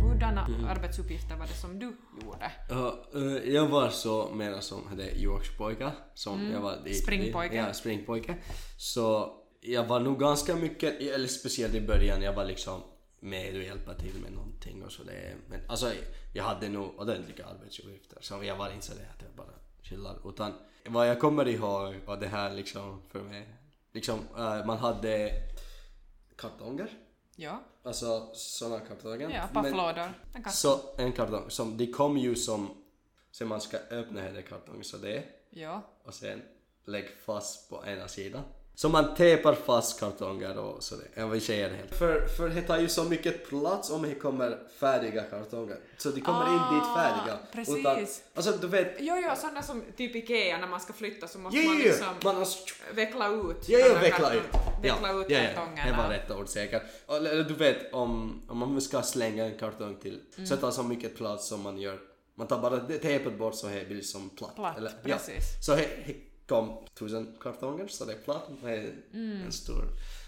Hurdana 0.02 0.46
mm. 0.46 0.66
arbetsuppgifter 0.66 1.36
var 1.38 1.48
det 1.48 1.54
som 1.54 1.80
du 1.80 1.98
gjorde? 2.22 2.52
Uh, 3.16 3.54
jag 3.54 3.68
var 3.68 3.90
så 3.90 4.30
mera 4.34 4.62
som 4.62 4.88
hade 4.88 5.12
Yorkspojka, 5.12 5.92
som 6.14 6.40
mm. 6.40 6.52
jag 6.52 6.62
var 6.62 6.84
dit, 6.84 7.04
Springpojke. 7.04 7.56
Ja, 7.56 7.74
springpojke. 7.74 8.36
Så 8.78 9.38
jag 9.62 9.86
var 9.86 10.00
nog 10.00 10.20
ganska 10.20 10.56
mycket, 10.56 11.02
eller 11.02 11.28
speciellt 11.28 11.74
i 11.74 11.82
början, 11.82 12.22
jag 12.22 12.34
var 12.34 12.46
liksom 12.46 12.82
med 13.24 13.56
och 13.56 13.64
hjälpa 13.64 13.94
till 13.94 14.22
med 14.22 14.32
någonting 14.32 14.84
och 14.84 14.92
så 14.92 15.04
det 15.04 15.36
men 15.48 15.62
alltså 15.68 15.92
jag 16.34 16.44
hade 16.44 16.70
nog 16.70 17.00
ordentliga 17.00 17.46
arbetsuppgifter 17.46 18.18
så 18.22 18.44
jag 18.44 18.56
var 18.56 18.72
inte 18.74 18.86
så 18.86 18.94
det 18.94 19.10
att 19.16 19.22
jag 19.22 19.32
bara 19.36 19.54
chillar 19.82 20.30
utan 20.30 20.54
vad 20.88 21.10
jag 21.10 21.20
kommer 21.20 21.48
ihåg 21.48 21.96
var 22.06 22.18
det 22.18 22.28
här 22.28 22.54
liksom 22.54 23.02
för 23.08 23.22
mig 23.22 23.56
liksom 23.92 24.20
äh, 24.38 24.66
man 24.66 24.78
hade 24.78 25.32
kartonger 26.36 26.90
Ja. 27.36 27.64
Alltså 27.84 28.30
såna 28.34 28.80
kartonger. 28.80 29.30
Ja, 29.30 29.50
pafflådor. 29.54 30.14
En 30.34 30.44
kartong. 30.44 30.52
Så 30.52 30.80
en 30.98 31.12
kartong. 31.12 31.50
Som, 31.50 31.78
de 31.78 31.88
kom 31.88 32.18
ju 32.18 32.36
som, 32.36 32.84
så 33.32 33.46
man 33.46 33.62
ska 33.62 33.78
öppna 33.78 34.22
hela 34.22 34.42
kartongen 34.42 34.84
så 34.84 34.98
det. 34.98 35.24
Ja. 35.50 35.82
Och 36.04 36.14
sen 36.14 36.42
lägg 36.86 37.10
fast 37.26 37.70
på 37.70 37.86
ena 37.86 38.08
sidan. 38.08 38.44
Så 38.76 38.90
man 38.90 39.16
tejpar 39.16 39.54
fast 39.54 40.00
kartonger 40.00 40.58
och 40.58 40.84
sådär. 40.84 41.40
Säga 41.40 41.70
det 41.70 41.76
helt. 41.76 41.96
För, 41.96 42.28
för 42.28 42.50
det 42.50 42.62
tar 42.62 42.80
ju 42.80 42.90
så 42.90 43.04
mycket 43.04 43.50
plats 43.50 43.90
om 43.90 44.02
det 44.02 44.16
kommer 44.16 44.58
färdiga 44.80 45.24
kartonger. 45.24 45.78
Så 45.98 46.10
de 46.10 46.22
kommer 46.22 46.46
ah, 46.46 46.54
in 46.54 46.76
dit 46.76 46.88
ah, 46.88 46.96
färdiga. 46.96 47.40
Precis. 47.52 47.78
Utan, 47.78 48.08
alltså 48.34 48.52
du 48.52 48.68
vet. 48.68 48.96
Jo, 49.00 49.16
jo, 49.24 49.36
sådana 49.36 49.64
som 49.64 49.84
typ 49.98 50.16
Ikea 50.16 50.58
när 50.58 50.68
man 50.68 50.80
ska 50.80 50.94
flytta 50.94 51.28
så 51.28 51.40
måste 51.40 51.60
jo, 51.60 51.68
man 51.68 51.78
liksom 51.78 52.08
man 52.24 52.36
har... 52.36 52.48
veckla 52.96 53.28
ut. 53.28 53.66
Jo, 53.68 53.80
jo, 53.90 53.94
veckla 53.94 54.34
ut. 54.34 54.44
Veckla 54.82 55.08
ja, 55.08 55.22
ut 55.22 55.30
ja, 55.30 55.40
ja, 55.76 55.86
det 55.86 55.98
var 55.98 56.10
rätt 56.10 56.32
ord 56.32 56.48
säkert. 56.48 56.84
Eller 57.08 57.44
du 57.44 57.54
vet 57.54 57.94
om, 57.94 58.42
om 58.48 58.58
man 58.58 58.82
ska 58.82 59.02
slänga 59.02 59.46
en 59.46 59.58
kartong 59.58 59.96
till 59.96 60.22
mm. 60.38 60.48
så 60.48 60.58
tar 60.58 60.72
så 60.72 60.84
mycket 60.84 61.18
plats 61.18 61.48
som 61.48 61.62
man 61.62 61.78
gör. 61.78 62.00
Man 62.36 62.48
tar 62.48 62.62
bara 62.62 62.80
tejpet 62.80 63.38
bort 63.38 63.56
så 63.56 63.68
det 63.68 63.88
blir 63.88 64.02
som 64.02 64.30
platt. 64.30 64.56
Platt, 64.56 64.78
Eller, 64.78 64.92
precis. 65.04 65.56
Ja. 65.58 65.62
Så 65.62 65.76
he, 65.76 65.88
he, 66.04 66.14
kom 66.48 66.86
tusen 66.94 67.38
kartonger 67.42 67.88
så 67.88 68.06
det 68.06 68.14
är 68.14 68.22
klart 68.24 68.50
med 68.62 68.92
mm. 69.14 69.42
en 69.46 69.52
stor 69.52 69.84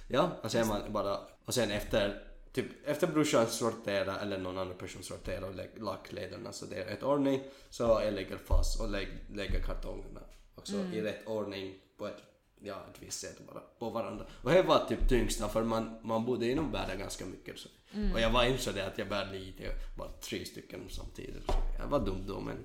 ja 0.08 0.32
och 0.44 0.52
sen 0.52 0.68
man 0.68 0.94
bara 0.94 1.20
och 1.46 1.54
sen 1.54 1.72
efter 1.72 2.24
typ 2.54 2.66
efter 2.86 3.08
brorsan 3.08 3.48
sortera 3.48 4.20
eller 4.20 4.38
någon 4.38 4.58
annan 4.58 4.78
person 4.78 5.04
sortera 5.04 5.46
och 5.46 5.56
lägger 5.56 5.82
lackkläderna 5.82 6.52
så 6.52 6.66
det 6.66 6.76
är 6.76 6.86
rätt 6.86 7.04
ordning 7.04 7.44
så 7.70 7.84
jag 7.84 8.14
lägger 8.14 8.38
fast 8.38 8.82
och 8.82 8.90
lägger, 8.90 9.18
lägger 9.34 9.62
kartongerna 9.62 10.22
också 10.56 10.76
mm. 10.76 10.94
i 10.94 11.02
rätt 11.02 11.28
ordning 11.28 11.76
på 11.98 12.08
ett 12.08 12.24
ja, 12.64 12.76
ett 12.94 13.02
visst 13.02 13.20
sätt 13.20 13.40
bara 13.48 13.60
på 13.80 13.90
varandra. 13.90 14.26
Och 14.44 14.52
det 14.52 14.64
var 14.64 14.86
typ 14.86 15.10
tyngsta 15.10 15.50
för 15.50 15.64
man, 15.64 16.00
man 16.04 16.26
bodde 16.26 16.52
inom 16.52 16.72
bära 16.72 16.96
ganska 16.96 17.26
mycket. 17.26 17.60
Så. 17.60 17.70
Mm. 17.94 18.14
Och 18.14 18.20
jag 18.20 18.30
var 18.30 18.46
inte 18.46 18.64
så 18.64 18.72
det 18.72 18.88
att 18.88 18.98
jag 18.98 19.10
bär 19.10 19.32
lite, 19.32 19.72
bara 19.96 20.10
tre 20.10 20.46
stycken 20.46 20.80
samtidigt. 20.90 21.46
Så 21.46 21.54
jag 21.80 21.88
var 21.88 22.00
dum 22.00 22.24
då 22.28 22.40
men, 22.40 22.58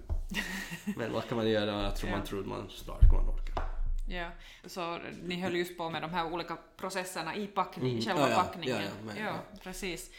men 0.96 1.12
vad 1.12 1.28
kan 1.28 1.36
man 1.36 1.50
göra? 1.50 1.82
Jag 1.82 1.96
tror 1.96 2.10
ja. 2.10 2.16
man 2.16 2.26
trodde 2.26 2.48
man 2.48 2.70
stark 2.70 3.12
man 3.12 3.28
orkar. 3.28 3.64
Ja, 4.10 4.30
så 4.66 4.98
ni 5.22 5.40
höll 5.40 5.56
just 5.56 5.76
på 5.76 5.90
med 5.90 6.02
de 6.02 6.10
här 6.10 6.32
olika 6.32 6.58
processerna 6.76 7.36
i 7.36 7.46
packning, 7.46 7.92
mm. 7.92 8.04
själva 8.04 8.20
ja, 8.20 8.30
ja, 8.30 8.36
packningen. 8.36 8.82
Ja, 8.82 8.90
men, 9.06 9.16
ja, 9.24 9.34
precis. 9.62 10.10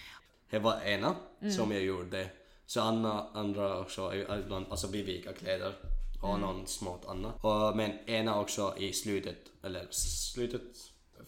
Det 0.49 0.59
var 0.59 0.81
ena 0.81 1.15
mm. 1.41 1.53
som 1.53 1.71
jag 1.71 1.81
gjorde. 1.81 2.29
Så 2.65 2.81
Anna, 2.81 3.27
andra 3.33 3.79
också, 3.79 4.15
ibland, 4.15 4.65
alltså 4.69 4.87
vi 4.87 5.03
vikar 5.03 5.33
kläder 5.33 5.73
och 6.21 6.29
mm. 6.29 6.41
någon 6.41 6.67
smått 6.67 7.05
annat. 7.05 7.43
Och, 7.43 7.77
men 7.77 8.09
ena 8.09 8.39
också 8.39 8.75
i 8.77 8.93
slutet, 8.93 9.37
eller 9.63 9.87
slutet 9.91 10.61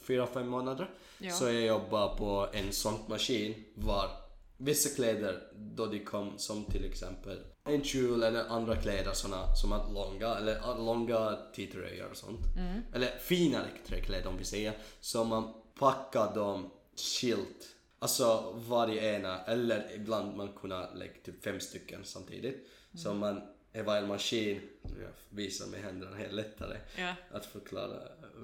fyra, 0.01 0.27
fem 0.27 0.47
månader. 0.47 0.89
Ja. 1.17 1.31
Så 1.31 1.45
jag 1.45 1.65
jobbar 1.65 2.15
på 2.17 2.47
en 2.53 2.71
sån 2.71 2.99
maskin 3.07 3.63
var 3.73 4.09
vissa 4.57 4.95
kläder 4.95 5.43
då 5.55 5.85
de 5.85 5.99
kom 5.99 6.37
som 6.37 6.65
till 6.65 6.85
exempel 6.85 7.39
en 7.63 7.83
kjol 7.83 8.23
eller 8.23 8.45
andra 8.45 8.75
kläder 8.75 9.13
såna 9.13 9.55
som 9.55 9.71
är 9.71 9.93
långa 9.93 10.35
eller 10.35 10.77
långa 10.85 11.37
t-tröjor 11.55 12.09
och 12.11 12.17
sånt. 12.17 12.39
Mm. 12.57 12.81
Eller 12.93 13.17
finare 13.19 13.67
kläder 14.05 14.27
om 14.27 14.37
vi 14.37 14.45
säger. 14.45 14.73
Så 14.99 15.23
man 15.23 15.53
packar 15.79 16.35
dem 16.35 16.69
skilt. 16.95 17.75
Alltså 17.99 18.53
varje 18.67 19.15
ena 19.15 19.43
eller 19.43 19.95
ibland 19.95 20.37
man 20.37 20.53
kunna 20.53 20.93
lägga 20.93 21.13
typ 21.23 21.43
fem 21.43 21.59
stycken 21.59 22.01
samtidigt. 22.03 22.55
Mm. 22.55 23.03
Så 23.03 23.13
man 23.13 23.41
det 23.71 23.83
var 23.83 23.97
en 23.97 24.07
maskin, 24.07 24.61
jag 24.83 25.09
visar 25.29 25.67
med 25.67 25.81
händerna, 25.81 26.15
helt 26.15 26.33
lättare 26.33 26.77
ja. 26.97 27.15
att 27.31 27.45
förklara 27.45 27.97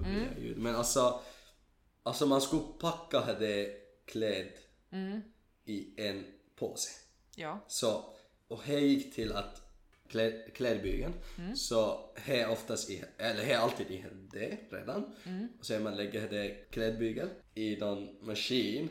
mm. 0.04 0.42
ljud. 0.42 0.58
Men 0.58 0.76
alltså, 0.76 1.20
alltså 2.02 2.26
man 2.26 2.40
skulle 2.40 2.62
packa 2.80 3.34
det 3.38 3.76
kläd 4.06 4.52
mm. 4.90 5.20
i 5.64 5.88
en 5.96 6.24
påse. 6.56 6.90
Ja. 7.36 7.64
Så, 7.68 8.04
och 8.48 8.62
det 8.66 8.80
gick 8.80 9.14
till 9.14 9.32
att 9.32 9.62
kläd, 10.08 10.54
klädbygeln, 10.54 11.14
mm. 11.38 11.56
så 11.56 12.10
det 12.26 12.40
är 12.40 12.50
oftast 12.50 12.90
i, 12.90 13.04
eller 13.18 13.46
det 13.46 13.52
är 13.52 13.58
alltid 13.58 13.90
i 13.90 14.04
det 14.32 14.58
redan. 14.70 15.14
Mm. 15.24 15.48
Och 15.58 15.66
sen 15.66 15.82
man 15.82 15.96
lägger 15.96 16.28
det 16.28 16.70
klädbygel 16.70 17.28
i 17.54 17.76
någon 17.76 18.26
maskin, 18.26 18.88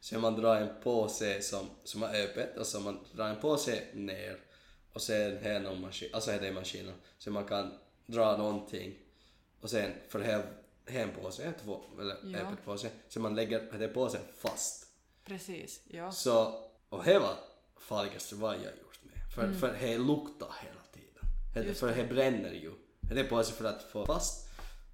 så 0.00 0.18
man 0.18 0.34
drar 0.34 0.56
en 0.56 0.82
påse 0.82 1.42
som, 1.42 1.66
som 1.84 2.02
är 2.02 2.24
öppet 2.24 2.56
och 2.56 2.66
så 2.66 2.80
man 2.80 2.98
drar 3.12 3.28
en 3.28 3.40
påse 3.40 3.82
ner 3.94 4.38
och 4.92 5.02
sen 5.02 5.38
här 5.42 5.60
någon 5.60 5.80
maskin, 5.80 6.08
alltså 6.12 6.30
här 6.30 6.42
är 6.42 6.52
maskinen, 6.52 6.94
så 7.18 7.30
man 7.30 7.44
kan 7.44 7.72
dra 8.06 8.36
någonting 8.36 8.94
och 9.60 9.70
sen, 9.70 9.92
för 10.08 10.18
det 10.18 10.24
här, 10.24 10.32
här 10.34 10.44
en 10.96 11.10
påse, 11.10 11.52
två, 11.64 11.84
eller 12.00 12.16
ja. 12.24 12.38
öppet 12.38 12.64
påse, 12.64 12.90
så 13.08 13.20
man 13.20 13.34
lägger 13.34 13.78
det 13.78 13.88
påsen 13.88 14.20
fast. 14.38 14.86
Precis, 15.24 15.80
ja. 15.86 16.12
Så, 16.12 16.64
och 16.88 17.04
det 17.04 17.18
var 17.18 17.34
farligaste 17.76 18.34
vad 18.34 18.54
jag 18.54 18.62
gjort 18.62 19.00
med, 19.02 19.32
för, 19.34 19.42
mm. 19.44 19.58
för 19.58 19.72
det 19.80 19.98
luktar 19.98 20.54
hela 20.62 20.80
tiden. 20.92 21.24
Det, 21.54 21.74
för 21.74 21.96
det 21.96 22.04
bränner 22.04 22.52
ju. 22.52 22.72
Det 23.00 23.20
är 23.20 23.24
påse 23.24 23.52
för 23.52 23.64
att 23.64 23.82
få 23.82 24.06
fast, 24.06 24.48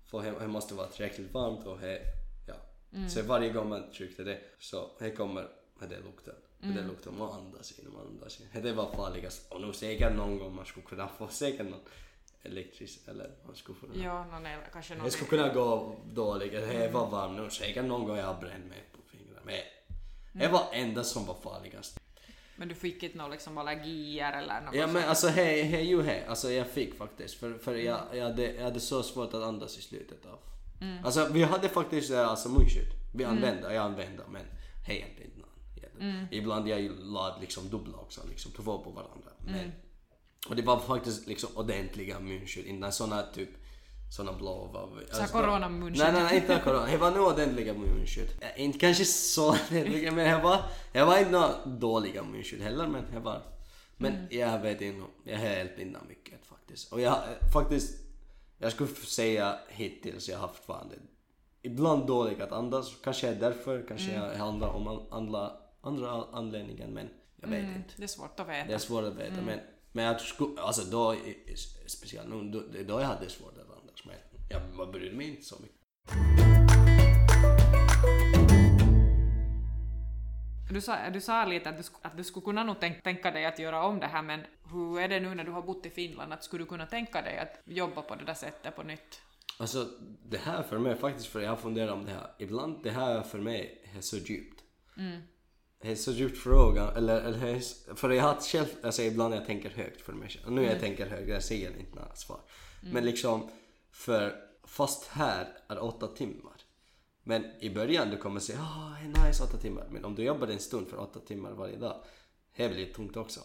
för 0.04 0.40
det 0.40 0.46
måste 0.46 0.74
vara 0.74 0.86
tillräckligt 0.86 1.32
varmt 1.32 1.66
och 1.66 1.80
det, 1.80 2.02
ja. 2.46 2.54
Mm. 2.92 3.08
Så 3.08 3.22
varje 3.22 3.52
gång 3.52 3.68
man 3.68 3.90
tryckte 3.92 4.24
det 4.24 4.40
så 4.58 4.90
det 4.98 5.10
kommer 5.10 5.48
det 5.80 5.98
lukten. 5.98 6.34
Mm. 6.62 6.76
Det 6.76 6.82
luktar 6.82 7.10
man 7.10 7.32
andas 7.32 7.78
in, 7.78 7.92
man 7.92 8.06
andas 8.06 8.40
in. 8.40 8.62
Det 8.62 8.72
var 8.72 8.92
farligast. 8.92 9.52
Och 9.52 9.60
nu 9.60 9.72
säkert 9.72 10.16
någon 10.16 10.38
gång 10.38 10.54
man 10.54 10.66
skulle 10.66 10.86
kunna 10.86 11.08
få 11.08 11.28
säkert 11.28 11.66
någon 11.66 11.80
elektrisk 12.46 13.00
eller 13.08 13.30
man 13.46 13.56
skulle 13.56 13.78
kunna... 13.78 14.04
Ja, 14.04 14.24
någon 14.24 14.46
el, 14.46 14.60
kanske 14.72 14.94
någon... 14.94 15.04
Det 15.04 15.10
skulle 15.10 15.30
kunna 15.30 15.48
gå 15.48 15.96
dåligt. 16.12 16.52
Det 16.52 16.90
var 16.92 17.10
varmt 17.10 17.40
nu. 17.40 17.50
Säkert 17.50 17.84
någon 17.84 18.04
gång 18.04 18.16
jag 18.16 18.40
bränt 18.40 18.66
mig 18.66 18.84
på 18.92 18.98
fingrarna. 19.10 19.40
Men 19.44 19.54
det 20.32 20.44
mm. 20.44 20.52
var 20.52 20.66
enda 20.72 21.04
som 21.04 21.26
var 21.26 21.34
farligast. 21.34 22.00
Men 22.56 22.68
du 22.68 22.74
fick 22.74 23.02
inte 23.02 23.18
några 23.18 23.30
liksom 23.30 23.58
allergier 23.58 24.32
eller 24.32 24.60
något 24.60 24.74
Ja 24.74 24.86
men 24.86 25.08
alltså 25.08 25.28
hej, 25.28 25.62
hej 25.62 25.84
ju 25.84 26.02
hej. 26.02 26.24
Alltså 26.28 26.50
jag 26.50 26.66
fick 26.66 26.94
faktiskt. 26.94 27.34
För, 27.34 27.58
för 27.58 27.74
jag, 27.74 28.00
jag, 28.12 28.24
hade, 28.24 28.52
jag 28.52 28.64
hade 28.64 28.80
så 28.80 29.02
svårt 29.02 29.34
att 29.34 29.42
andas 29.42 29.78
i 29.78 29.82
slutet 29.82 30.26
av... 30.26 30.38
Mm. 30.80 31.04
Alltså 31.04 31.28
vi 31.32 31.42
hade 31.42 31.68
faktiskt 31.68 32.12
alltså 32.12 32.48
munskydd. 32.48 32.92
Vi 33.14 33.24
använde, 33.24 33.60
mm. 33.60 33.74
jag 33.74 33.84
använde 33.84 34.22
men 34.28 34.42
hej 34.86 35.06
inte 35.08 35.36
Mm. 36.00 36.26
Ibland 36.30 36.68
jag 36.68 36.90
la 36.98 37.38
liksom 37.40 37.68
dubbla 37.70 37.98
också, 37.98 38.20
liksom 38.28 38.52
två 38.52 38.78
på 38.78 38.90
varandra. 38.90 39.30
Men, 39.44 39.54
mm. 39.54 39.70
Och 40.48 40.56
det 40.56 40.62
var 40.62 40.78
faktiskt 40.78 41.26
liksom 41.26 41.50
ordentliga 41.56 42.20
munskydd, 42.20 42.66
inte 42.66 42.92
såna 42.92 43.22
typ 43.22 43.48
såna 44.16 44.32
blå 44.32 44.66
var 44.72 45.04
Så 45.12 45.20
här 45.20 45.28
coronamunskydd. 45.28 45.98
Nej, 46.04 46.12
nej, 46.12 46.22
nej, 46.22 46.36
inte 46.36 46.60
corona. 46.64 46.86
Det 46.86 46.96
var 46.96 47.10
nog 47.10 47.26
ordentliga 47.26 47.74
munskydd. 47.74 48.28
Eh, 48.40 48.62
Inte 48.64 48.78
kanske 48.78 49.04
så 49.04 49.48
ordentliga, 49.70 50.12
men 50.12 50.36
det 50.36 50.42
var, 50.44 50.62
det 50.92 51.04
var 51.04 51.18
inte 51.18 51.30
några 51.30 51.64
dåliga 51.66 52.22
munskydd 52.22 52.60
heller, 52.62 52.86
men 52.86 53.04
det 53.12 53.18
var... 53.20 53.42
Men 53.96 54.12
Mm. 54.14 54.26
jag 54.30 54.58
vet 54.60 54.80
inte, 54.80 55.06
jag 55.24 55.34
är 55.34 55.56
helt 55.56 55.78
innan 55.78 56.06
mycket 56.08 56.46
faktiskt. 56.46 56.92
Och 56.92 57.00
jag 57.00 57.12
eh, 57.12 57.48
faktiskt, 57.52 57.94
jag 58.58 58.72
skulle 58.72 58.90
säga 58.90 59.58
hittills 59.68 60.28
jag 60.28 60.38
har 60.38 60.48
haft 60.48 60.64
fan 60.64 60.88
det. 60.88 60.96
Ibland 61.68 62.06
dåligt 62.06 62.40
att 62.40 62.52
andas, 62.52 62.92
kanske 63.04 63.28
är 63.28 63.34
därför, 63.34 63.84
kanske 63.88 64.10
Mm. 64.12 64.22
jag 64.30 64.38
handlar 64.38 64.68
om 64.68 64.88
an- 64.88 65.06
andra, 65.10 65.50
andra 65.80 66.24
anledningar, 66.32 66.86
men 66.86 67.08
jag 67.40 67.48
vet 67.48 67.64
inte. 67.76 67.90
Det 67.96 68.02
är 68.02 68.06
svårt 68.06 68.40
att 68.40 68.48
veta. 68.48 68.68
Det 68.68 68.74
är 68.74 68.78
svårt 68.78 69.04
att 69.04 69.16
veta 69.16 69.42
men, 69.46 69.60
men 69.96 70.04
jag 70.04 70.20
skulle, 70.20 70.60
alltså 70.60 70.82
då, 70.90 71.16
speciellt 71.86 72.28
nu, 72.28 72.50
då, 72.50 72.62
då 72.84 73.00
jag 73.00 73.06
hade 73.06 73.28
svårt 73.28 73.58
att 73.58 73.78
andas 73.78 74.04
men 74.04 74.16
jag 74.48 74.90
brydde 74.92 75.16
mig 75.16 75.28
inte 75.28 75.42
så 75.42 75.56
mycket. 75.62 75.76
Du 80.70 80.80
sa, 80.80 81.10
du 81.10 81.20
sa 81.20 81.44
lite 81.44 81.70
att 81.70 81.76
du, 81.76 81.82
att 82.02 82.16
du 82.16 82.24
skulle 82.24 82.44
kunna 82.44 82.64
nog 82.64 82.76
tänk, 82.80 83.02
tänka 83.02 83.30
dig 83.30 83.46
att 83.46 83.58
göra 83.58 83.84
om 83.84 84.00
det 84.00 84.06
här, 84.06 84.22
men 84.22 84.40
hur 84.72 85.00
är 85.00 85.08
det 85.08 85.20
nu 85.20 85.34
när 85.34 85.44
du 85.44 85.50
har 85.50 85.62
bott 85.62 85.86
i 85.86 85.90
Finland? 85.90 86.32
Att 86.32 86.44
skulle 86.44 86.64
du 86.64 86.68
kunna 86.68 86.86
tänka 86.86 87.22
dig 87.22 87.38
att 87.38 87.60
jobba 87.64 88.02
på 88.02 88.14
det 88.14 88.24
där 88.24 88.34
sättet 88.34 88.76
på 88.76 88.82
nytt? 88.82 89.20
Alltså 89.58 89.86
det 90.22 90.38
här 90.38 90.62
för 90.62 90.78
mig 90.78 90.96
faktiskt, 90.96 91.26
för 91.26 91.40
jag 91.40 91.50
har 91.50 91.56
funderat 91.56 91.94
om 91.94 92.04
det 92.04 92.12
här, 92.12 92.30
ibland 92.38 92.82
det 92.82 92.90
här 92.90 93.22
för 93.22 93.38
mig 93.38 93.90
är 93.96 94.00
så 94.00 94.16
djupt. 94.16 94.62
Det 95.86 95.92
är 95.92 95.96
så 95.96 96.12
djupt 96.12 96.38
fråga, 96.38 96.90
eller, 96.96 97.20
eller 97.20 97.60
för 97.94 98.10
jag 98.10 98.22
har 98.22 98.40
själv, 98.40 98.66
alltså 98.82 99.02
ibland 99.02 99.34
jag 99.34 99.46
tänker 99.46 99.70
högt 99.70 100.00
för 100.00 100.12
mig 100.12 100.28
själv. 100.28 100.52
Nu 100.52 100.64
jag 100.64 100.80
tänker 100.80 101.06
högt, 101.06 101.28
jag 101.28 101.42
säger 101.44 101.78
inte 101.78 101.94
några 101.94 102.14
svar. 102.14 102.40
Men 102.92 103.04
liksom, 103.04 103.50
för 103.90 104.36
fast 104.64 105.06
här 105.06 105.48
är 105.68 105.82
åtta 105.82 106.06
timmar. 106.06 106.56
Men 107.22 107.44
i 107.60 107.70
början 107.70 108.10
du 108.10 108.16
kommer 108.16 108.40
säga 108.40 108.58
ah, 108.60 108.96
det 109.00 109.20
är 109.20 109.26
nice 109.26 109.42
åtta 109.44 109.56
timmar. 109.56 109.88
Men 109.90 110.04
om 110.04 110.14
du 110.14 110.22
jobbar 110.22 110.48
en 110.48 110.58
stund 110.58 110.88
för 110.88 111.00
åtta 111.00 111.20
timmar 111.20 111.52
varje 111.52 111.76
dag, 111.76 112.04
det 112.56 112.68
blir 112.68 112.92
tungt 112.92 113.16
också. 113.16 113.40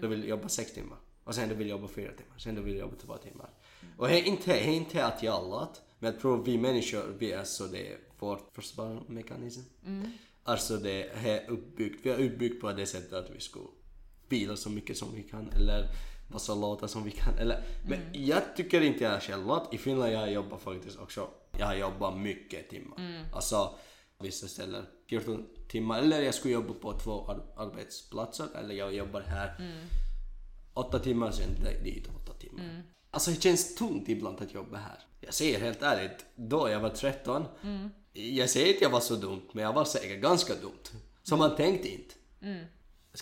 Du 0.00 0.08
vill 0.08 0.28
jobba 0.28 0.48
sex 0.48 0.72
timmar. 0.74 0.98
Och 1.24 1.34
sen 1.34 1.48
du 1.48 1.54
vill 1.54 1.68
jobba 1.68 1.88
fyra 1.88 2.12
timmar. 2.12 2.38
Sen 2.38 2.54
du 2.54 2.62
vill 2.62 2.76
jobba 2.76 2.96
två 2.96 3.16
timmar. 3.16 3.50
Och 3.98 4.08
det 4.08 4.20
är 4.20 4.24
inte, 4.24 4.52
det 4.52 4.60
är 4.60 4.72
inte 4.72 5.06
att 5.06 5.22
jag 5.22 5.48
lat. 5.50 5.82
Men 5.98 6.12
jag 6.12 6.20
tror 6.20 6.44
vi 6.44 6.58
människor, 6.58 7.16
vi 7.18 7.32
är 7.32 7.44
så 7.44 7.66
det 7.66 7.92
är 7.92 7.98
vår 8.18 8.40
försvarsmekanism. 8.52 9.60
Alltså 10.44 10.76
det 10.76 11.08
är 11.08 11.50
uppbyggt, 11.50 12.06
vi 12.06 12.10
är 12.10 12.18
uppbyggt 12.30 12.60
på 12.60 12.72
det 12.72 12.86
sättet 12.86 13.12
att 13.12 13.30
vi 13.30 13.40
ska 13.40 13.60
vila 14.28 14.56
så 14.56 14.70
mycket 14.70 14.96
som 14.98 15.14
vi 15.14 15.22
kan 15.22 15.48
eller 15.52 15.88
vara 16.28 16.38
så 16.38 16.54
låta 16.60 16.88
som 16.88 17.04
vi 17.04 17.10
kan. 17.10 17.38
Eller, 17.38 17.64
men 17.88 17.98
jag 18.12 18.56
tycker 18.56 18.80
inte 18.80 19.04
jag 19.04 19.12
är 19.12 19.20
själv 19.20 19.46
lat. 19.46 19.74
I 19.74 19.78
Finland 19.78 20.12
jag 20.12 20.32
jobbar 20.32 20.58
faktiskt 20.58 20.98
också, 20.98 21.28
jag 21.58 21.66
har 21.66 21.74
jobbat 21.74 22.16
mycket 22.18 22.68
timmar. 22.70 22.98
Alltså 23.32 23.74
vissa 24.20 24.48
ställen 24.48 24.86
14 25.08 25.46
timmar 25.68 25.98
eller 26.02 26.22
jag 26.22 26.34
skulle 26.34 26.54
jobba 26.54 26.74
på 26.74 26.98
två 26.98 27.26
ar- 27.30 27.52
arbetsplatser 27.56 28.46
eller 28.58 28.74
jag 28.74 28.94
jobbar 28.94 29.20
här 29.20 29.54
åtta 30.74 30.98
timmar 30.98 31.30
sen 31.30 31.48
dit 31.84 32.06
åtta 32.06 32.32
timmar. 32.38 32.64
Alltså 33.10 33.30
det 33.30 33.42
känns 33.42 33.74
tungt 33.74 34.08
ibland 34.08 34.42
att 34.42 34.54
jobba 34.54 34.76
här. 34.76 34.98
Jag 35.20 35.34
säger 35.34 35.60
helt 35.60 35.82
ärligt, 35.82 36.26
då 36.36 36.68
jag 36.68 36.80
var 36.80 36.90
13, 36.90 37.44
jag 38.12 38.50
säger 38.50 38.66
inte 38.72 38.84
jag 38.84 38.90
var 38.90 39.00
så 39.00 39.16
dumt, 39.16 39.48
men 39.52 39.64
jag 39.64 39.72
var 39.72 39.84
säkert 39.84 40.20
ganska 40.20 40.54
dumt. 40.54 40.82
Så 41.22 41.36
man 41.36 41.56
tänkte 41.56 41.88
inte. 41.88 42.14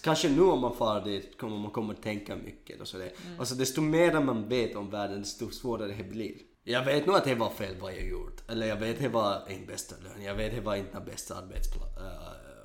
Kanske 0.03 0.29
nu 0.29 0.41
om 0.43 0.61
man 0.61 0.77
far 0.77 1.05
dit 1.05 1.39
kommer 1.39 1.59
man 1.59 1.71
kommer 1.71 1.95
tänka 1.95 2.37
mycket 2.37 2.81
och 2.81 2.89
sådär. 2.89 3.13
Alltså 3.39 3.55
desto 3.55 3.81
mer 3.81 4.21
man 4.21 4.49
vet 4.49 4.77
om 4.77 4.91
världen 4.91 5.21
desto 5.21 5.51
svårare 5.51 5.95
det 5.99 6.05
blir. 6.05 6.35
Jag 6.65 6.85
vet 6.85 7.07
nog 7.07 7.17
att 7.17 7.25
det 7.25 7.35
var 7.35 7.51
fel 7.51 7.77
vad 7.81 7.93
jag 7.93 8.09
gjort. 8.09 8.51
Eller 8.51 8.67
jag 8.67 8.77
vet 8.77 8.97
att 8.97 9.03
det 9.03 9.09
var 9.09 9.51
inte 9.51 9.67
bästa 9.67 9.95
lön. 10.03 10.23
Jag 10.23 10.35
vet 10.35 10.49
att 10.51 10.57
det 10.57 10.61
var 10.61 10.77
inte 10.77 11.01
bästa 11.07 11.35
arbetsplats. 11.37 11.97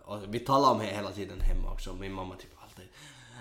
och 0.06 0.34
vi 0.34 0.40
talar 0.40 0.72
om 0.72 0.80
det 0.80 0.86
hela 0.86 1.12
tiden 1.12 1.40
hemma 1.42 1.72
också. 1.72 1.94
Min 1.94 2.14
mamma 2.14 2.36
typ 2.36 2.52
alltid 2.64 2.86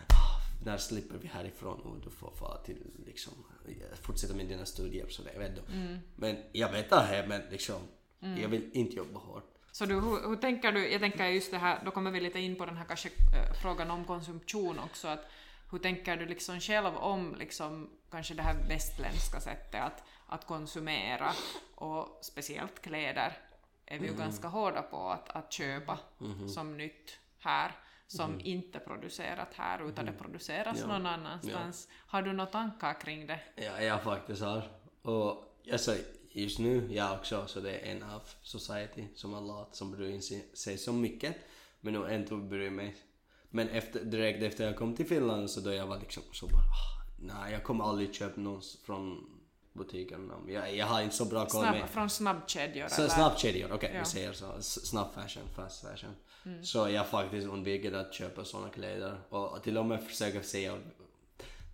"Ah, 0.08 0.64
när 0.64 0.76
slipper 0.78 1.18
vi 1.18 1.28
härifrån 1.28 1.80
och 1.80 1.96
du 2.04 2.10
får 2.10 2.30
fara 2.30 2.56
till 2.58 2.78
liksom 3.06 3.32
fortsätta 4.02 4.34
med 4.34 4.46
dina 4.46 4.66
studier 4.66 5.04
och 5.04 5.10
sådär. 5.12 5.52
Då. 5.56 5.62
Men 6.16 6.36
jag 6.52 6.72
vet 6.72 6.90
det 6.90 6.96
här 7.00 7.26
men 7.26 7.42
liksom 7.50 7.76
jag 8.42 8.48
vill 8.48 8.70
inte 8.72 8.96
jobba 8.96 9.20
hårt. 9.20 9.50
Så 9.72 9.86
du, 9.86 9.94
hur, 9.94 10.28
hur 10.28 10.36
tänker 10.36 10.72
du, 10.72 10.88
jag 10.92 11.00
tänker 11.00 11.26
just 11.26 11.50
det 11.50 11.58
här, 11.58 11.78
då 11.84 11.90
kommer 11.90 12.10
vi 12.10 12.20
lite 12.20 12.38
in 12.40 12.56
på 12.56 12.66
den 12.66 12.76
här 12.76 12.84
kanske 12.84 13.08
eh, 13.08 13.52
frågan 13.62 13.90
om 13.90 14.04
konsumtion 14.04 14.78
också, 14.78 15.08
att 15.08 15.26
hur 15.70 15.78
tänker 15.78 16.16
du 16.16 16.26
liksom 16.26 16.60
själv 16.60 16.96
om 16.96 17.34
liksom 17.38 17.90
kanske 18.10 18.34
det 18.34 18.42
här 18.42 18.54
västländska 18.68 19.40
sättet 19.40 19.82
att, 19.82 20.02
att 20.26 20.46
konsumera 20.46 21.32
och 21.74 22.18
speciellt 22.22 22.82
kläder 22.82 23.32
är 23.86 23.98
vi 23.98 24.06
ju 24.06 24.14
ganska 24.14 24.48
hårda 24.48 24.82
på 24.82 25.08
att, 25.10 25.28
att 25.30 25.52
köpa 25.52 25.98
som 26.54 26.76
nytt 26.76 27.18
här 27.38 27.72
som 28.06 28.40
inte 28.40 28.78
producerat 28.78 29.54
här 29.54 29.88
utan 29.88 30.06
det 30.06 30.12
produceras 30.12 30.78
Ja. 30.80 30.86
någon 30.86 31.06
annanstans. 31.06 31.88
Har 32.06 32.22
du 32.22 32.32
några 32.32 32.50
tankar 32.50 33.00
kring 33.00 33.26
det? 33.26 33.40
Ja, 33.56 33.80
jag 33.82 34.02
faktiskt 34.02 34.42
har. 34.42 34.62
Och 35.02 35.56
alltså, 35.72 35.94
just 36.34 36.58
nu, 36.58 36.88
jag 36.92 37.12
också, 37.12 37.46
så 37.46 37.60
det 37.60 37.78
är 37.78 37.92
en 37.92 38.02
av 38.02 38.22
society 38.42 39.04
som 39.14 39.34
är 39.34 39.40
lat, 39.40 39.76
som 39.76 39.90
bryr 39.90 40.20
sig, 40.54 40.78
så 40.78 40.92
mycket. 40.92 41.36
Men 41.80 41.92
nu 41.92 42.06
ändå 42.06 42.36
bryr 42.36 42.70
mig. 42.70 42.96
Men 43.50 43.68
efter, 43.68 44.04
direkt 44.04 44.42
efter 44.42 44.66
jag 44.66 44.76
kom 44.76 44.96
till 44.96 45.06
Finland 45.06 45.50
så 45.50 45.60
då 45.60 45.72
jag 45.72 45.86
var 45.86 45.98
liksom 45.98 46.22
så 46.32 46.46
bara, 46.46 46.56
ah, 46.56 47.04
nej 47.18 47.52
jag 47.52 47.62
kommer 47.62 47.84
aldrig 47.84 48.14
köpa 48.14 48.40
något 48.40 48.78
från 48.84 49.30
butikerna. 49.72 50.34
Jag, 50.48 50.76
jag 50.76 50.86
har 50.86 51.02
inte 51.02 51.16
så 51.16 51.24
bra 51.24 51.46
koll 51.46 51.62
Snabb, 51.62 51.74
med 51.74 51.90
från 51.90 52.10
snabbkedjor? 52.10 52.88
så 52.88 53.08
snabbkedjor, 53.08 53.72
okej 53.72 53.90
Ja. 53.94 54.00
vi 54.00 54.06
säger 54.06 54.32
så. 54.32 54.62
Snabb 54.62 55.14
fashion, 55.14 55.42
fast 55.56 55.86
fashion. 55.86 56.10
Så 56.62 56.88
jag 56.88 57.06
faktiskt 57.06 57.46
undviker 57.46 57.92
att 57.92 58.14
köpa 58.14 58.44
såna 58.44 58.68
kläder 58.68 59.20
och 59.28 59.62
till 59.62 59.78
och 59.78 59.86
med 59.86 60.04
försöka 60.04 60.42
säga, 60.42 60.78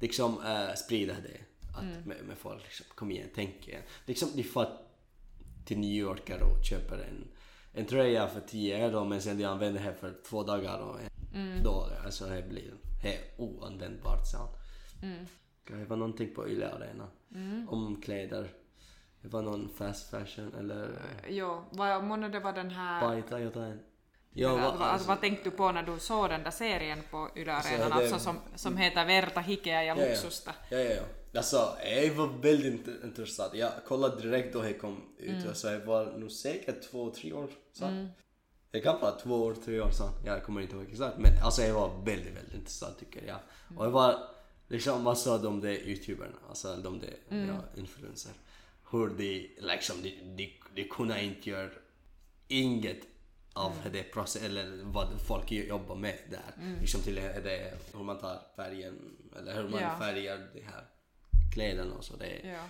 liksom 0.00 0.44
äh, 0.44 0.74
sprida 0.74 1.14
det. 1.14 1.40
Att 1.80 2.06
med, 2.06 2.24
med 2.24 2.38
folk 2.38 2.62
liksom, 2.64 2.86
kom 2.94 3.10
igen, 3.10 3.28
tänk 3.34 3.68
igen. 3.68 3.82
Liksom 4.06 4.28
de 4.36 4.42
far 4.42 4.68
till 5.64 5.78
New 5.78 5.90
York 5.90 6.30
och 6.30 6.64
köper 6.64 6.98
en, 6.98 7.28
en 7.72 7.86
tröja 7.86 8.28
för 8.28 8.40
10 8.40 8.76
euro 8.86 9.04
men 9.04 9.22
sen 9.22 9.38
de 9.38 9.44
använder 9.44 9.84
det 9.84 9.94
för 9.94 10.14
två 10.28 10.42
dagar 10.42 10.78
och 10.78 10.96
då, 11.64 11.88
alltså 12.04 12.26
det 12.26 12.42
blir 12.48 12.74
är 13.04 13.18
oanvändbart 13.36 14.26
sen. 14.26 14.46
Det 15.78 15.84
var 15.84 15.96
någonting 15.96 16.34
på 16.34 16.48
Yle 16.48 16.68
Arena 16.72 17.08
om 17.68 18.00
kläder. 18.04 18.48
Det 19.22 19.28
var 19.28 19.42
någon 19.42 19.68
fast 19.78 20.10
fashion 20.10 20.54
eller 20.58 20.88
Jo, 21.28 21.64
vad, 21.70 22.04
månne 22.04 22.28
det 22.28 22.40
var 22.40 22.52
den 22.52 22.70
här... 22.70 23.00
paita 23.00 23.40
jotain. 23.40 23.80
Jo, 24.32 24.48
va, 24.48 24.74
vad, 24.78 24.88
alltså, 24.88 25.08
vad 25.08 25.20
tänkte 25.20 25.50
du 25.50 25.56
på 25.56 25.72
när 25.72 25.82
du 25.82 25.98
såg 25.98 26.28
den 26.30 26.42
där 26.42 26.50
serien 26.50 26.98
på 27.10 27.30
Yle 27.36 27.52
Alltså, 27.52 27.74
Arenan, 27.74 27.88
det- 27.90 27.94
alltså 27.94 28.18
som, 28.18 28.38
som 28.54 28.76
heter 28.76 29.06
Verta, 29.06 29.40
hikeä 29.40 29.82
ja 29.82 29.94
Ja, 29.96 30.02
ja. 30.02 30.08
luksusta? 30.08 30.54
Ja, 30.70 30.78
ja, 30.78 30.90
ja. 30.94 31.02
Alltså, 31.34 31.76
jag 31.84 32.14
var 32.14 32.26
väldigt 32.42 32.86
int- 32.86 33.04
intressant. 33.04 33.54
Jag 33.54 33.72
kollade 33.86 34.22
direkt 34.22 34.52
då 34.52 34.62
det 34.62 34.72
kom 34.74 35.00
ut. 35.18 35.46
Alltså, 35.48 35.70
jag 35.70 35.80
var 35.80 36.06
nog 36.18 36.30
säkert 36.32 36.82
två, 36.90 37.10
tre 37.10 37.32
år 37.32 37.48
sedan. 37.72 38.08
Det 38.70 38.80
kan 38.80 39.00
vara 39.00 39.12
två 39.12 39.34
år, 39.44 39.54
tre 39.64 39.80
år 39.80 39.90
sedan. 39.90 40.12
Jag 40.24 40.44
kommer 40.44 40.60
inte 40.60 40.76
ihåg 40.76 40.86
exakt. 40.90 41.18
Men 41.18 41.42
alltså, 41.42 41.62
jag 41.62 41.74
var 41.74 42.02
väldigt, 42.04 42.36
väldigt 42.36 42.54
intressant 42.54 42.98
tycker 42.98 43.26
jag. 43.26 43.38
Och 43.78 43.84
det 43.84 43.90
var 43.90 44.18
liksom 44.68 45.02
massa 45.02 45.32
av 45.34 45.42
de 45.42 45.60
där 45.60 45.70
youtuberna, 45.88 46.36
alltså 46.48 46.76
de 46.76 47.00
där 47.00 47.16
ja, 47.48 47.80
influencer. 47.80 48.32
Hur 48.90 49.08
de 49.08 49.50
liksom, 49.60 49.96
de, 50.02 50.10
de, 50.36 50.52
de 50.74 50.84
kunde 50.84 51.22
inte 51.24 51.50
göra 51.50 51.70
inget 52.48 53.00
av 53.52 53.72
det 53.92 54.02
process, 54.02 54.42
eller 54.42 54.80
vad 54.84 55.08
folk 55.28 55.52
jobbar 55.52 55.94
med 55.96 56.18
där. 56.30 56.76
Liksom 56.80 57.00
till 57.00 57.14
det, 57.14 57.72
hur 57.94 58.04
man 58.04 58.18
tar 58.18 58.38
färgen, 58.56 59.16
eller 59.38 59.54
hur 59.62 59.68
man 59.68 59.80
Ja. 59.82 59.96
färgar 59.98 60.48
de 60.54 60.60
här 60.60 60.84
kläderna 61.52 61.94
och 61.94 62.04
så. 62.04 62.16
Det, 62.16 62.40
Ja. 62.44 62.64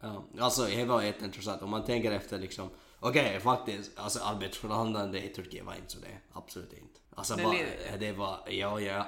Ja, 0.00 0.24
alltså 0.38 0.66
det 0.66 0.84
var 0.84 1.02
jätteintressant. 1.02 1.62
Om 1.62 1.70
man 1.70 1.84
tänker 1.84 2.12
efter 2.12 2.38
liksom, 2.38 2.70
okej 3.00 3.40
faktiskt, 3.40 3.98
alltså 3.98 4.20
arbetsförhållanden 4.22 5.22
i 5.22 5.28
Turkiet 5.28 5.64
var 5.66 5.74
inte 5.74 5.92
så 5.92 5.98
det, 5.98 6.18
absolut 6.32 6.72
inte. 6.72 7.00
Alltså 7.14 7.34
Det 7.36 7.42
var, 7.42 7.98
det 7.98 8.12
var, 8.12 8.40
ja, 8.48 8.80
ja. 8.80 9.06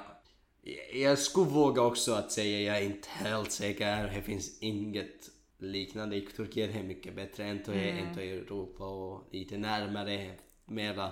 Jag 0.93 1.19
skulle 1.19 1.49
våga 1.49 1.81
också 1.81 2.13
att 2.13 2.31
säga, 2.31 2.59
jag 2.59 2.77
är 2.77 2.85
inte 2.85 3.09
helt 3.09 3.51
säker, 3.51 4.11
det 4.15 4.21
finns 4.21 4.59
inget 4.59 5.29
liknande 5.57 6.15
i 6.15 6.21
Turkiet, 6.21 6.73
det 6.73 6.79
är 6.79 6.83
mycket 6.83 7.15
bättre 7.15 7.45
än 7.45 7.63
det 7.65 7.89
än 7.89 8.19
i 8.19 8.29
Europa 8.29 8.85
och 8.85 9.29
lite 9.31 9.57
närmare, 9.57 10.35
mera 10.65 11.11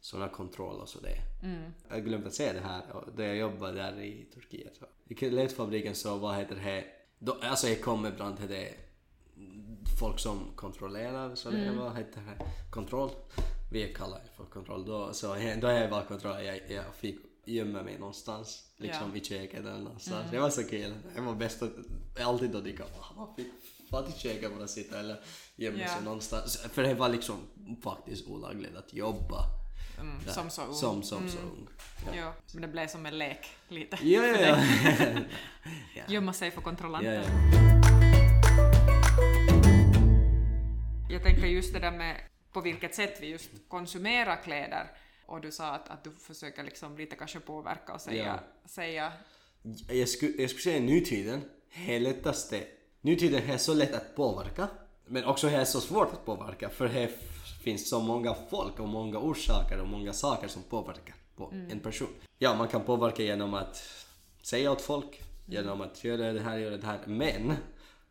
sådana 0.00 0.28
kontroll 0.28 0.80
och 0.80 0.88
så 0.88 1.00
det. 1.00 1.18
Jag 1.88 2.04
glömde 2.04 2.26
att 2.26 2.34
säga 2.34 2.52
det 2.52 2.60
här, 2.60 2.82
då 3.16 3.22
jag 3.22 3.36
jobbade 3.36 3.72
där 3.72 4.00
i 4.00 4.24
Turkiet. 4.34 4.80
I 5.08 5.14
klädfabriken 5.14 5.94
så, 5.94 6.16
vad 6.16 6.36
heter 6.36 6.54
det, 6.54 6.84
då, 7.18 7.36
alltså 7.42 7.68
jag 7.68 7.82
kom 7.82 8.06
ibland 8.06 8.36
till 8.38 8.48
det 8.48 8.74
folk 10.00 10.18
som 10.18 10.52
kontrollerar, 10.56 11.34
så 11.34 11.50
det 11.50 11.70
vad 11.70 11.96
heter 11.96 12.20
det, 12.20 12.44
kontroll. 12.70 13.10
Vi 13.72 13.94
kallar 13.94 14.18
det 14.18 14.30
för 14.36 14.44
kontroll. 14.44 14.84
Då, 14.86 15.12
så, 15.12 15.26
då 15.60 15.68
jag 15.68 15.88
var 15.88 16.02
kontroll, 16.04 16.44
jag, 16.44 16.60
jag 16.70 16.94
fick 16.94 17.18
gömma 17.44 17.82
mig 17.82 17.98
någonstans. 17.98 18.64
Liksom 18.76 19.10
Ja. 19.14 19.16
i 19.16 19.24
köket 19.24 19.60
eller 19.60 19.78
någonstans. 19.78 20.30
Det 20.30 20.38
var 20.38 20.50
så 20.50 20.64
kul. 20.64 20.94
Det 21.14 21.20
var 21.20 21.34
bäst 21.34 21.62
att 21.62 21.70
alltid 22.24 22.50
då 22.50 22.60
man 23.16 23.34
fick 23.36 23.46
fara 23.90 24.02
till 24.02 24.20
köket 24.20 24.56
bara 24.56 24.68
sitta 24.68 25.00
eller 25.00 25.20
gömma 25.56 25.78
Ja. 25.78 25.88
sig 25.88 26.04
någonstans. 26.04 26.56
För 26.56 26.82
det 26.82 26.94
var 26.94 27.08
liksom 27.08 27.36
faktiskt 27.82 28.28
olagligt 28.28 28.76
att 28.76 28.94
jobba. 28.94 29.44
Mm, 30.00 30.20
som 30.26 30.50
så 30.50 30.62
ung. 30.62 30.74
Som, 30.74 31.02
som 31.02 31.28
så 31.28 31.38
ung. 31.38 31.68
Ja. 32.06 32.12
Ja, 32.16 32.32
men 32.52 32.62
det 32.62 32.68
blev 32.68 32.86
som 32.86 33.06
en 33.06 33.18
lek 33.18 33.46
lite. 33.68 33.98
Ja, 34.02 34.26
ja, 34.26 34.40
ja. 34.40 34.58
ja. 35.96 36.02
Gömma 36.08 36.32
sig 36.32 36.50
för 36.50 36.60
kontrollanter. 36.60 37.14
ja, 37.14 37.22
ja. 37.22 38.38
Jag 41.10 41.22
tänker 41.22 41.46
just 41.46 41.72
det 41.72 41.80
där 41.80 41.90
med 41.90 42.16
på 42.52 42.60
vilket 42.60 42.94
sätt 42.94 43.18
vi 43.20 43.26
just 43.26 43.50
konsumerar 43.68 44.42
kläder 44.42 44.90
och 45.26 45.40
du 45.40 45.52
sa 45.52 45.70
att, 45.74 45.88
att 45.88 46.04
du 46.04 46.10
försöker 46.10 46.62
liksom 46.64 46.96
lite 46.98 47.16
kanske 47.16 47.40
påverka 47.40 47.92
och 47.92 48.00
säga, 48.00 48.26
Ja. 48.26 48.68
säga 48.68 49.12
Jag 49.88 50.08
skulle, 50.08 50.32
jag 50.42 50.50
skulle 50.50 50.62
säga 50.62 50.80
nutiden 50.80 51.40
är 51.86 52.00
lättaste. 52.00 52.64
Nutiden 53.00 53.50
är 53.50 53.58
så 53.58 53.74
lätt 53.74 53.94
att 53.94 54.16
påverka. 54.16 54.68
Men 55.06 55.24
också 55.24 55.48
är 55.48 55.64
så 55.64 55.80
svårt 55.80 56.12
att 56.12 56.24
påverka 56.26 56.68
för 56.68 56.88
det 56.88 57.10
finns 57.68 57.88
så 57.88 58.00
många 58.00 58.34
folk 58.50 58.80
och 58.80 58.88
många 58.88 59.18
orsaker 59.18 59.80
och 59.80 59.88
många 59.88 60.12
saker 60.12 60.48
som 60.48 60.62
påverkar 60.62 61.14
på 61.36 61.52
en 61.70 61.80
person. 61.80 62.08
Ja, 62.38 62.54
man 62.54 62.68
kan 62.68 62.84
påverka 62.84 63.22
genom 63.22 63.54
att 63.54 63.82
säga 64.42 64.72
åt 64.72 64.80
folk, 64.80 65.22
genom 65.46 65.80
att 65.80 66.04
göra 66.04 66.32
det 66.32 66.40
här, 66.40 66.58
göra 66.58 66.76
det 66.76 66.86
här. 66.86 67.00
Men 67.06 67.54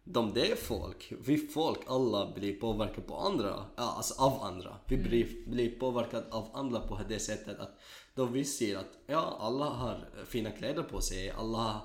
de 0.04 0.34
det 0.34 0.52
är 0.52 0.56
folk, 0.56 1.14
vi 1.26 1.38
folk 1.38 1.80
alla 1.88 2.34
blir 2.34 2.60
påverkade 2.60 3.02
på 3.02 3.16
andra, 3.16 3.66
alltså 3.76 4.22
av 4.22 4.44
andra. 4.44 4.78
Vi 4.86 4.98
blir, 4.98 5.50
blir 5.50 5.80
påverkade 5.80 6.26
av 6.32 6.50
andra 6.54 6.80
på 6.80 7.00
det 7.10 7.20
sättet 7.20 7.60
att 7.60 7.80
då 8.16 8.26
vi 8.26 8.46
ser 8.46 8.78
att 8.78 8.92
ja, 9.08 9.38
alla 9.40 9.66
har 9.66 10.10
fina 10.28 10.52
kläder 10.52 10.84
på 10.84 11.02
sig, 11.02 11.30
alla 11.30 11.58
har 11.58 11.82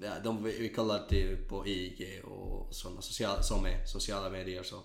ja, 0.00 0.12
de 0.24 0.44
vi 0.44 0.68
kallar 0.68 1.06
det 1.08 1.48
på 1.48 1.66
IG 1.66 2.22
och 2.24 2.74
sådana 2.74 3.00
sociala, 3.00 3.42
som 3.42 3.66
är 3.66 3.86
sociala 3.86 4.30
medier 4.30 4.62
så 4.62 4.76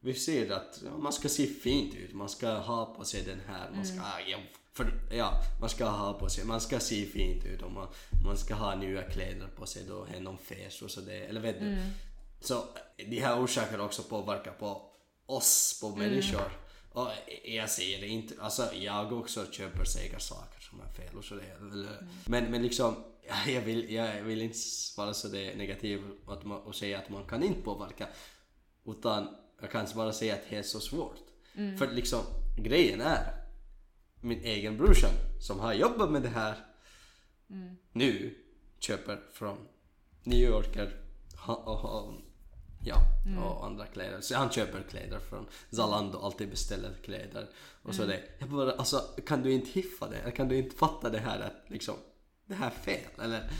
vi 0.00 0.14
ser 0.14 0.50
att 0.50 0.82
man 0.98 1.12
ska 1.12 1.28
se 1.28 1.46
fint 1.46 1.94
ut, 1.94 2.14
man 2.14 2.28
ska 2.28 2.50
ha 2.50 2.94
på 2.94 3.04
sig 3.04 3.22
den 3.22 3.40
här, 3.46 3.70
man 3.74 3.86
ska, 3.86 3.96
ja, 4.26 4.38
för, 4.72 4.92
ja, 5.10 5.42
man 5.60 5.68
ska 5.68 5.84
ha 5.84 6.12
på 6.12 6.28
sig, 6.28 6.44
man 6.44 6.60
ska 6.60 6.80
se 6.80 7.06
fint 7.06 7.44
ut 7.44 7.62
och 7.62 7.72
man, 7.72 7.88
man 8.24 8.38
ska 8.38 8.54
ha 8.54 8.74
nya 8.74 9.02
kläder 9.02 9.48
på 9.56 9.66
sig 9.66 9.82
då 9.88 10.06
är 10.14 10.20
någon 10.20 10.38
fes 10.38 10.82
och 10.82 10.90
så 10.90 11.00
det, 11.00 11.18
eller 11.18 11.40
vet 11.40 11.60
du. 11.60 11.76
Så 12.40 12.64
de 12.96 13.20
här 13.20 13.44
orsakerna 13.44 13.84
också 13.84 14.02
påverkar 14.02 14.52
på 14.52 14.82
oss, 15.26 15.78
på 15.80 15.96
människor. 15.96 16.52
Och 16.92 17.08
jag 17.44 17.70
säger 17.70 18.00
det 18.00 18.06
inte, 18.06 18.34
alltså 18.40 18.74
jag 18.74 19.12
också 19.12 19.46
köper 19.50 19.84
säkert 19.84 20.22
saker 20.22 20.60
som 20.60 20.80
är 20.80 20.92
fel 20.92 21.16
och 21.16 21.24
så 21.24 21.34
det. 21.34 21.72
Eller, 21.72 22.06
men, 22.26 22.44
men 22.44 22.62
liksom, 22.62 23.04
jag 23.46 23.60
vill, 23.60 23.90
jag 23.92 24.22
vill 24.22 24.42
inte 24.42 24.58
vara 24.96 25.14
så 25.14 25.28
det 25.28 25.56
negativ 25.56 26.02
att 26.26 26.44
man, 26.44 26.62
och 26.62 26.74
säga 26.74 26.98
att 26.98 27.10
man 27.10 27.26
kan 27.26 27.42
inte 27.42 27.62
påverka. 27.62 28.08
Utan 28.84 29.36
jag 29.60 29.70
kan 29.70 29.86
bara 29.94 30.12
säga 30.12 30.34
att 30.34 30.40
det 30.50 30.56
är 30.56 30.62
så 30.62 30.80
svårt. 30.80 31.16
För 31.78 31.90
liksom, 31.90 32.20
grejen 32.56 33.00
är, 33.00 33.34
min 34.20 34.40
egen 34.44 34.76
brorsan 34.76 35.10
som 35.40 35.60
har 35.60 35.72
jobbat 35.72 36.10
med 36.10 36.22
det 36.22 36.28
här 36.28 36.56
nu 37.92 38.34
köper 38.78 39.20
från 39.32 39.58
New 40.22 40.38
Yorker 40.38 41.00
och, 41.46 42.14
ja, 42.84 42.96
och 43.42 43.66
andra 43.66 43.86
kläder. 43.86 44.20
Så 44.20 44.36
han 44.36 44.50
köper 44.50 44.82
kläder 44.90 45.18
från 45.18 45.46
Zalando, 45.70 46.18
alltid 46.18 46.50
beställer 46.50 46.94
kläder 47.04 47.48
och 47.82 47.94
så 47.94 48.04
det. 48.04 48.22
Jag 48.38 48.48
bara, 48.48 48.72
alltså 48.72 48.98
kan 49.26 49.42
du 49.42 49.52
inte 49.52 49.70
hiffa 49.70 50.08
det? 50.08 50.30
Kan 50.30 50.48
du 50.48 50.56
inte 50.56 50.76
fatta 50.76 51.10
det 51.10 51.18
här 51.18 51.40
att 51.40 51.70
liksom 51.70 51.94
det 52.48 52.54
här 52.54 52.66
är 52.66 52.70
fel? 52.70 53.10
Eller 53.22 53.50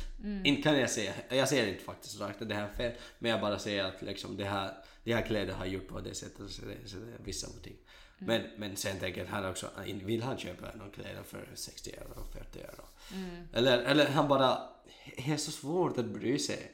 inte 0.44 0.62
kan 0.62 0.78
jag 0.78 0.90
säga, 0.90 1.12
jag 1.28 1.48
säger 1.48 1.68
inte 1.68 1.84
faktiskt 1.84 2.20
rakt 2.20 2.42
att 2.42 2.48
det 2.48 2.54
här 2.54 2.68
är 2.68 2.72
fel, 2.72 2.92
men 3.18 3.30
jag 3.30 3.40
bara 3.40 3.58
säger 3.58 3.84
att 3.84 4.02
liksom 4.02 4.36
det 4.36 4.44
här, 4.44 4.74
de 5.04 5.12
här 5.14 5.22
kläder 5.22 5.54
har 5.54 5.66
gjort 5.66 5.88
på 5.88 6.00
det 6.00 6.14
sättet 6.14 6.50
så 6.50 6.62
det, 6.62 6.88
så 6.88 6.96
det 6.96 7.12
är 7.12 7.24
vissa 7.24 7.48
motiv. 7.56 7.76
Men, 8.18 8.42
men 8.56 8.76
sen 8.76 8.98
tänker 8.98 9.26
han 9.26 9.44
också, 9.44 9.70
vill 9.84 10.22
han 10.22 10.38
köpa 10.38 10.66
någon 10.74 10.90
kläder 10.90 11.22
för 11.22 11.48
60 11.54 11.90
euro, 11.90 12.24
40 12.32 12.60
euro? 12.60 12.84
Eller, 13.52 13.78
eller 13.78 14.08
han 14.08 14.28
bara, 14.28 14.58
det 15.16 15.32
är 15.32 15.36
så 15.36 15.50
svårt 15.50 15.98
att 15.98 16.06
bry 16.06 16.38
sig. 16.38 16.72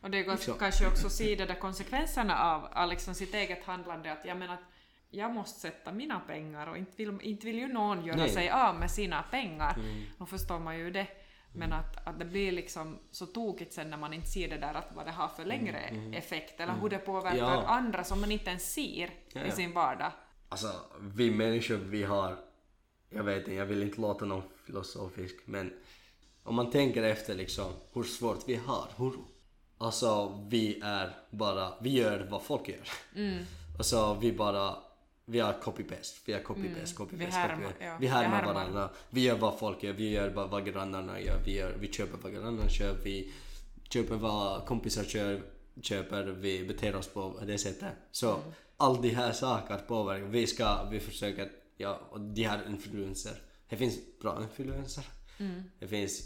Och 0.00 0.10
det 0.10 0.22
går 0.22 0.32
Liksom. 0.32 0.58
kanske 0.58 0.86
också 0.86 1.06
att 1.06 1.12
se 1.12 1.34
de 1.34 1.44
där 1.46 1.60
konsekvenserna 1.60 2.38
av, 2.38 2.64
av 2.64 2.88
liksom 2.88 3.14
sitt 3.14 3.34
eget 3.34 3.64
handlande 3.64 4.12
att 4.12 4.24
jag 4.24 4.36
menar 4.36 4.54
att 4.54 4.60
jag 5.10 5.34
måste 5.34 5.60
sätta 5.60 5.92
mina 5.92 6.20
pengar 6.20 6.66
och 6.66 6.76
inte 6.76 6.92
vill, 6.96 7.20
inte 7.22 7.46
vill 7.46 7.58
ju 7.58 7.68
någon 7.68 8.04
göra 8.04 8.16
Nej. 8.16 8.30
sig 8.30 8.50
av 8.50 8.74
med 8.74 8.90
sina 8.90 9.22
pengar. 9.22 9.76
Då 10.18 10.26
förstår 10.26 10.58
man 10.58 10.78
ju 10.78 10.90
det. 10.90 11.06
Men 11.52 11.72
att, 11.72 12.06
att 12.06 12.18
det 12.18 12.24
blir 12.24 12.52
liksom 12.52 12.98
så 13.10 13.26
tokigt 13.26 13.72
sen 13.72 13.90
när 13.90 13.96
man 13.96 14.12
inte 14.12 14.28
ser 14.28 14.48
det 14.48 14.58
där 14.58 14.74
att 14.74 14.88
vad 14.94 15.06
det 15.06 15.12
har 15.12 15.28
för 15.28 15.44
längre 15.44 15.78
effekt 16.12 16.60
eller 16.60 16.74
hur 16.80 16.88
det 16.88 16.98
påverkar 16.98 17.36
Ja. 17.38 17.62
andra 17.66 18.04
som 18.04 18.20
man 18.20 18.32
inte 18.32 18.50
ens 18.50 18.72
ser 18.72 19.10
Ja, 19.32 19.40
i 19.40 19.48
ja. 19.48 19.54
sin 19.54 19.72
vardag. 19.72 20.12
Alltså, 20.48 20.72
vi 21.00 21.30
människor, 21.30 21.76
vi 21.76 22.02
har... 22.02 22.36
Jag 23.10 23.24
vet 23.24 23.38
inte, 23.38 23.54
jag 23.54 23.66
vill 23.66 23.82
inte 23.82 24.00
låta 24.00 24.24
någon 24.24 24.42
filosofisk, 24.66 25.36
men 25.44 25.72
om 26.42 26.54
man 26.54 26.70
tänker 26.70 27.02
efter 27.02 27.34
liksom 27.34 27.72
hur 27.92 28.02
svårt 28.02 28.48
vi 28.48 28.56
har, 28.56 28.88
hur... 28.96 29.12
Alltså, 29.78 30.42
vi 30.50 30.80
är 30.84 31.16
bara... 31.30 31.72
Vi 31.80 31.90
gör 31.90 32.28
vad 32.30 32.42
folk 32.42 32.68
gör. 32.68 32.88
Mm. 33.16 33.44
Alltså, 33.78 34.18
vi 34.20 34.32
bara... 34.32 34.76
Vi 35.30 35.40
har 35.40 35.52
copy-paste, 35.52 36.20
vi 36.24 36.32
har 36.32 36.40
copy-paste, 36.40 36.94
copy-paste, 36.96 37.14
Mm. 37.14 37.18
Vi 37.18 37.26
härmar, 37.32 37.56
copy-paste. 37.68 37.84
ja. 37.84 37.96
Vi 38.00 38.06
härmar 38.06 38.30
Vi 38.30 38.36
härmar. 38.36 38.54
varandra. 38.54 38.90
Vi 39.10 39.20
gör 39.20 39.36
vad 39.38 39.58
folk 39.58 39.82
gör, 39.82 39.92
vi 39.92 40.10
gör 40.10 40.28
vad, 40.30 40.50
vad 40.50 40.66
grannarna 40.66 41.20
gör, 41.20 41.38
vi, 41.44 41.52
gör, 41.56 41.74
vi 41.80 41.92
köper 41.92 42.18
vad 42.22 42.32
grannarna 42.32 42.68
kör, 42.68 42.96
vi 43.04 43.32
köper 43.88 44.14
vad 44.14 44.66
kompisar 44.66 45.04
kör, 45.04 45.42
köper, 45.82 46.22
vi 46.24 46.64
beter 46.64 46.96
oss 46.96 47.08
på 47.08 47.40
det 47.46 47.58
sättet. 47.58 47.92
Så 48.10 48.30
Mm. 48.30 48.40
all 48.76 49.02
de 49.02 49.08
här 49.08 49.32
saker 49.32 49.76
påverkar. 49.76 50.26
Vi 50.26 50.46
ska, 50.46 50.84
vi 50.90 51.00
försöker, 51.00 51.50
ja, 51.76 52.00
och 52.10 52.20
de 52.20 52.42
här 52.44 52.60
influenser. 52.68 53.32
Det 53.68 53.76
finns 53.76 53.98
bra 54.22 54.42
influenser. 54.42 55.04
Mm. 55.38 55.62
Det 55.78 55.88
finns, 55.88 56.22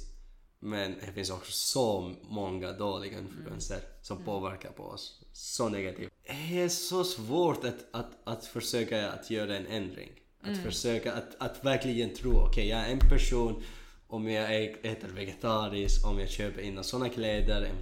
men 0.65 0.95
det 1.07 1.13
finns 1.13 1.31
också 1.31 1.53
så 1.53 2.13
många 2.23 2.73
dåliga 2.73 3.19
influenser 3.19 3.79
som 4.03 4.17
Mm. 4.17 4.27
påverkar 4.27 4.71
på 4.71 4.83
oss. 4.83 5.21
Så 5.33 5.69
negativt. 5.69 6.13
Det 6.27 6.61
är 6.61 6.69
så 6.69 7.05
svårt 7.05 7.65
att, 7.65 7.87
att, 7.91 8.11
att 8.25 8.45
försöka 8.47 9.11
att 9.13 9.31
göra 9.31 9.57
en 9.57 9.67
ändring. 9.67 10.11
Att 10.41 10.49
Mm. 10.49 10.63
försöka 10.63 11.13
att, 11.13 11.35
att 11.39 11.65
verkligen 11.65 12.15
tro, 12.15 12.33
okej 12.39 12.69
jag 12.69 12.81
är 12.81 12.93
en 12.93 12.99
person 12.99 13.63
om 14.09 14.29
jag 14.31 14.65
äter 14.65 15.09
vegetariskt, 15.09 16.05
om 16.05 16.19
jag 16.19 16.29
köper 16.31 16.61
in 16.63 16.85
såna 16.85 17.09
kläder. 17.09 17.73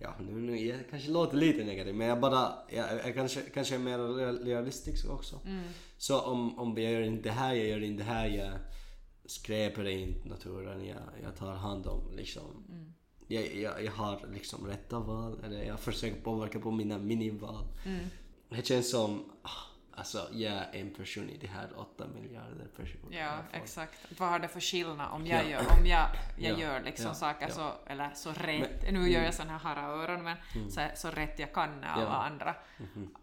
Ja, 0.00 0.14
nu, 0.20 0.32
nu 0.40 0.66
jag 0.66 0.78
kanske 0.90 1.10
låter 1.10 1.36
lite 1.36 1.64
negativ 1.64 1.94
men 1.94 2.06
jag 2.06 2.20
bara, 2.20 2.52
jag, 2.70 2.86
jag 3.06 3.14
kanske, 3.14 3.40
kanske 3.54 3.74
är 3.74 3.78
mer 3.78 3.98
real- 3.98 4.44
realistisk 4.44 5.10
också. 5.10 5.40
Så 5.98 6.20
om, 6.20 6.58
om 6.58 6.78
jag 6.82 6.92
gör 6.92 7.02
inte 7.02 7.28
det 7.28 7.32
här, 7.34 7.54
jag 7.54 7.66
gör 7.66 7.82
inte 7.82 8.02
det 8.02 8.10
här, 8.10 8.26
jag 8.26 8.52
skräpar 9.24 9.88
inte 9.88 10.28
naturen, 10.28 10.86
jag, 10.86 10.98
jag 11.22 11.36
tar 11.36 11.54
hand 11.54 11.86
om 11.86 12.12
liksom 12.16 12.64
jag, 13.28 13.54
jag, 13.54 13.84
jag 13.84 13.92
har 13.92 14.26
liksom 14.32 14.66
rätta 14.66 14.98
val, 14.98 15.40
eller 15.44 15.62
jag 15.64 15.80
försöker 15.80 16.20
påverka 16.20 16.58
på 16.60 16.70
mina 16.70 16.98
minival. 16.98 17.64
Det 18.48 18.66
känns 18.66 18.90
som, 18.90 19.32
ah, 19.42 19.50
alltså 19.98 20.28
jag 20.32 20.52
är 20.52 20.68
en 20.72 20.90
person 20.94 21.30
i 21.30 21.38
det 21.38 21.46
här 21.46 21.68
åtta 21.78 22.06
miljarder 22.14 22.68
personer. 22.76 23.18
Ja, 23.18 23.38
exakt. 23.52 23.98
Vad 24.18 24.28
har 24.28 24.38
det 24.38 24.48
för 24.48 24.60
skillnad 24.60 25.12
om 25.12 25.26
Ja. 25.26 25.36
jag 25.36 25.50
gör, 25.50 25.60
om 25.60 25.86
jag, 25.86 26.06
jag 26.38 26.52
Ja, 26.52 26.58
gör 26.58 26.82
liksom 26.82 27.06
ja, 27.06 27.14
saker 27.14 27.46
ja. 27.48 27.54
så, 27.54 27.70
eller 27.86 28.10
så 28.14 28.32
rätt, 28.32 28.92
nu 28.92 29.10
gör 29.10 29.22
jag 29.24 29.34
såna 29.34 29.58
här 29.58 29.76
öron 29.88 30.22
men 30.24 30.36
så, 30.70 30.88
så 30.96 31.10
rätt 31.10 31.38
jag 31.38 31.52
kan 31.54 31.80
när 31.80 31.88
alla 31.88 32.02
Ja. 32.02 32.08
andra 32.22 32.54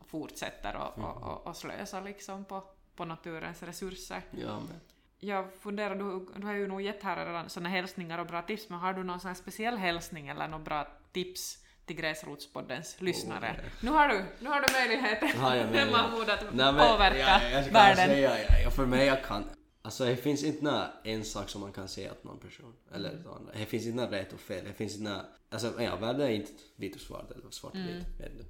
fortsätter 0.05 0.75
och, 0.75 1.03
och, 1.03 1.23
och, 1.23 1.47
och 1.47 1.55
slösa 1.55 2.01
liksom 2.01 2.45
på, 2.45 2.63
på 2.95 3.05
naturens 3.05 3.63
resurser. 3.63 4.21
Ja, 4.31 4.59
men. 4.59 4.79
Jag 5.21 5.53
funderar, 5.53 5.95
du, 5.95 6.25
du 6.39 6.45
har 6.47 6.53
ju 6.53 6.67
nog 6.67 6.81
gett 6.81 7.03
här 7.03 7.25
redan 7.25 7.49
såna 7.49 7.69
hälsningar 7.69 8.19
och 8.19 8.27
bra 8.27 8.41
tips, 8.41 8.69
men 8.69 8.79
har 8.79 8.93
du 8.93 9.03
någon 9.03 9.19
sån 9.19 9.35
speciell 9.35 9.77
hälsning 9.77 10.27
eller 10.27 10.47
några 10.47 10.63
bra 10.63 10.87
tips 11.11 11.57
till 11.85 11.95
Gräsrotspoddens 11.95 12.95
lyssnare? 13.01 13.55
nej. 13.61 13.71
Nu 13.83 13.89
har 13.91 14.07
du, 14.07 14.25
nu 14.39 14.49
har 14.49 14.61
du 14.61 14.73
möjligheten, 14.73 15.39
Har 15.39 15.55
jag 15.55 15.65
möjlighet? 15.65 15.91
Mahmoud, 15.91 16.29
att 16.29 16.43
Nej, 16.53 16.73
men 16.73 16.87
påverka 16.91 17.17
jag, 17.17 17.51
jag 17.65 17.71
världen. 17.71 18.05
Säga, 18.07 18.39
ja, 18.49 18.59
ja, 18.63 18.69
för 18.71 18.85
mig 18.85 19.05
jag 19.07 19.23
kan... 19.23 19.43
Alltså 19.81 20.05
det 20.05 20.15
finns 20.15 20.43
inte 20.43 20.63
nå- 20.63 20.87
en 21.03 21.23
sak 21.23 21.49
som 21.49 21.61
man 21.61 21.71
kan 21.73 21.87
säga 21.87 22.13
till 22.13 22.25
någon 22.25 22.39
person. 22.39 22.73
Eller 22.93 23.09
Mm. 23.11 23.27
andra. 23.31 23.53
Det 23.53 23.65
finns 23.65 23.85
inte 23.85 24.05
rätt 24.11 24.33
och 24.33 24.39
fel. 24.39 24.65
Det 24.65 24.73
finns 24.73 24.97
inte 24.97 25.21
Alltså 25.49 25.81
ja, 25.81 25.95
världen 25.95 26.21
är 26.21 26.29
inte 26.29 26.51
vit 26.75 26.95
och 26.95 27.01
svart 27.01 27.31
eller 27.31 27.49
svart 27.51 27.71
och 27.73 27.79
Mm. 27.79 27.97
vit. 27.97 28.05
du. 28.17 28.45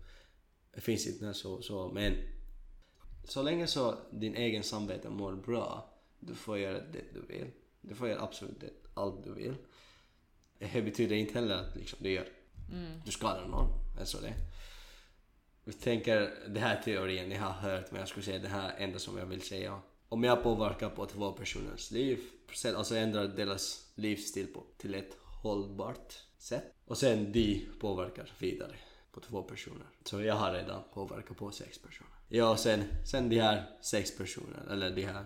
Det 0.75 0.82
finns 0.82 1.08
inte 1.08 1.34
så, 1.34 1.62
så. 1.62 1.91
Men 1.93 2.15
så 3.23 3.41
länge 3.41 3.67
så 3.67 3.95
din 4.12 4.36
egen 4.36 4.63
samvete 4.63 5.10
mår 5.10 5.34
bra, 5.34 5.88
du 6.19 6.36
får 6.36 6.58
göra 6.58 6.79
det 6.79 7.13
du 7.13 7.21
vill. 7.21 7.51
Du 7.82 7.95
får 7.95 8.08
göra 8.10 8.21
absolut 8.21 8.60
det, 8.60 8.69
allt 8.93 9.23
du 9.23 9.34
vill. 9.34 9.55
Det 10.60 10.82
betyder 10.82 11.15
inte 11.15 11.34
heller 11.34 11.55
att 11.55 11.75
liksom, 11.75 11.99
du 12.01 12.12
gör 12.12 12.27
Mm. 12.71 13.01
du 13.05 13.12
skadar 13.12 13.47
någon. 13.47 13.69
Alltså 13.99 14.17
det. 14.17 14.34
Jag 15.63 15.79
tänker, 15.79 16.34
det 16.49 16.60
här 16.60 16.82
teorin 16.82 17.29
ni 17.29 17.36
har 17.36 17.51
hört, 17.51 17.91
men 17.91 17.99
jag 17.99 18.10
skulle 18.10 18.25
säga 18.25 18.39
det 18.39 18.47
här 18.47 18.75
enda 18.77 18.99
som 18.99 19.17
jag 19.17 19.25
vill 19.25 19.41
säga. 19.41 19.82
om 20.10 20.23
jag 20.23 20.43
påverkar 20.43 20.89
på 20.89 21.05
två 21.05 21.32
personers 21.32 21.91
liv, 21.91 22.19
alltså 22.75 22.95
ändrar 22.95 23.27
deras 23.27 23.91
livsstil 23.95 24.47
på, 24.47 24.63
till 24.77 24.95
ett 24.95 25.17
hållbart 25.41 26.13
sätt 26.38 26.63
och 26.86 26.97
sen 26.97 27.32
de 27.32 27.65
påverkar 27.79 28.32
vidare 28.39 28.75
på 29.12 29.19
två 29.19 29.43
personer. 29.43 29.88
Så 30.05 30.21
jag 30.21 30.36
har 30.36 30.53
redan 30.53 30.82
påverkat 30.93 31.38
på 31.38 31.51
sex 31.51 31.77
personer. 31.82 32.12
Ja, 32.27 32.51
och 32.51 32.60
sen, 32.60 32.84
sen 33.05 33.29
de 33.29 33.39
här 33.39 33.77
sex 33.82 34.17
personer, 34.17 34.67
eller 34.71 34.91
de 34.91 35.05
här 35.05 35.25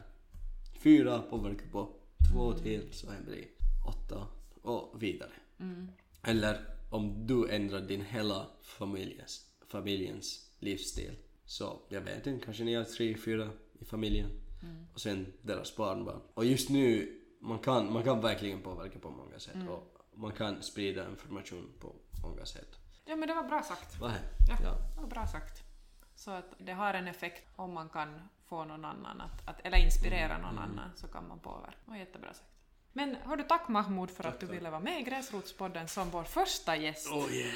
fyra 0.84 1.20
påverkar 1.22 1.68
på 1.72 1.90
två 2.32 2.54
till 2.54 2.94
så 2.94 3.08
blir 3.26 3.46
åtta 3.88 4.28
och 4.62 5.04
vidare. 5.04 5.32
Eller 6.24 6.66
om 6.90 7.28
du 7.28 7.50
ändrar 7.50 7.82
din 7.82 8.02
hela 8.02 8.48
familjens, 8.62 9.46
familjens 9.68 10.50
livsstil. 10.60 11.12
Så 11.46 11.80
jag 11.90 12.02
vet 12.02 12.28
inte, 12.28 12.46
kanske 12.46 12.64
ni 12.64 12.74
har 12.76 12.84
tre, 12.84 13.18
fyra 13.18 13.50
i 13.80 13.86
familjen. 13.86 14.30
Och 14.94 15.02
sen 15.02 15.34
deras 15.42 15.76
barnbarn. 15.76 16.20
Och 16.34 16.46
just 16.46 16.70
nu, 16.70 17.20
man 17.40 17.60
kan, 17.60 17.94
man 17.94 18.04
kan 18.04 18.22
verkligen 18.22 18.62
påverka 18.62 19.00
på 19.00 19.10
många 19.10 19.40
sätt. 19.40 19.56
Och 19.70 19.98
man 20.14 20.32
kan 20.32 20.64
sprida 20.64 21.10
information 21.10 21.70
på 21.80 21.96
många 22.24 22.46
sätt. 22.46 22.80
Ja, 23.06 23.16
men 23.16 23.28
det 23.28 23.34
var 23.36 23.44
bra 23.44 23.64
sagt. 23.64 23.96
Är 24.02 24.06
Ja, 24.06 24.12
Ja. 24.64 24.76
det 24.96 25.02
var 25.02 25.08
bra 25.08 25.28
sagt. 25.28 25.64
Så 26.24 26.32
att 26.32 26.54
det 26.58 26.72
har 26.72 26.94
en 26.94 27.08
effekt 27.08 27.44
om 27.56 27.74
man 27.74 27.90
kan 27.90 28.30
få 28.46 28.66
någon 28.66 28.86
annan 28.86 29.22
att, 29.22 29.50
att 29.50 29.60
eller 29.64 29.78
inspirera 29.78 30.38
någon 30.38 30.60
annan 30.60 30.92
så 30.96 31.08
kan 31.08 31.28
man 31.28 31.40
påverka. 31.40 31.78
Var 31.86 31.96
jättebra 31.96 32.34
sagt. 32.34 32.50
Men 32.94 33.16
har 33.16 33.38
du 33.38 33.44
tack 33.44 33.68
Mahmoud 33.68 34.12
för 34.12 34.24
att 34.24 34.40
du 34.40 34.46
ville 34.46 34.70
vara 34.70 34.80
med 34.80 35.00
i 35.00 35.04
Gräsrotspodden 35.04 35.88
som 35.88 36.10
vår 36.10 36.24
första 36.24 36.76
gäst. 36.76 37.12
Oh 37.12 37.34
yeah! 37.34 37.56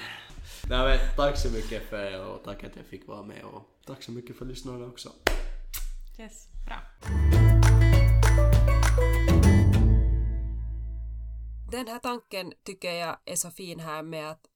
Nej, 0.69 0.87
men, 0.87 1.15
tack 1.15 1.37
så 1.37 1.51
mycket 1.51 1.89
för 1.89 2.25
och 2.25 2.43
tack 2.43 2.63
att 2.63 2.75
jag 2.75 2.85
fick 2.85 3.07
vara 3.07 3.23
med 3.23 3.43
och 3.43 3.61
tack 3.85 4.03
så 4.03 4.11
mycket 4.11 4.37
för 4.37 4.45
lyssnarna 4.45 4.85
också. 4.85 5.09
Yes, 6.19 6.47
bra. 6.65 6.77
Den 11.71 11.87
här 11.87 11.99
tanken 11.99 12.53
tycker 12.63 12.91
jag 12.91 13.17
är 13.25 13.35
så 13.35 13.51
fin 13.51 13.79
här 13.79 14.03
med 14.03 14.31
att, 14.31 14.46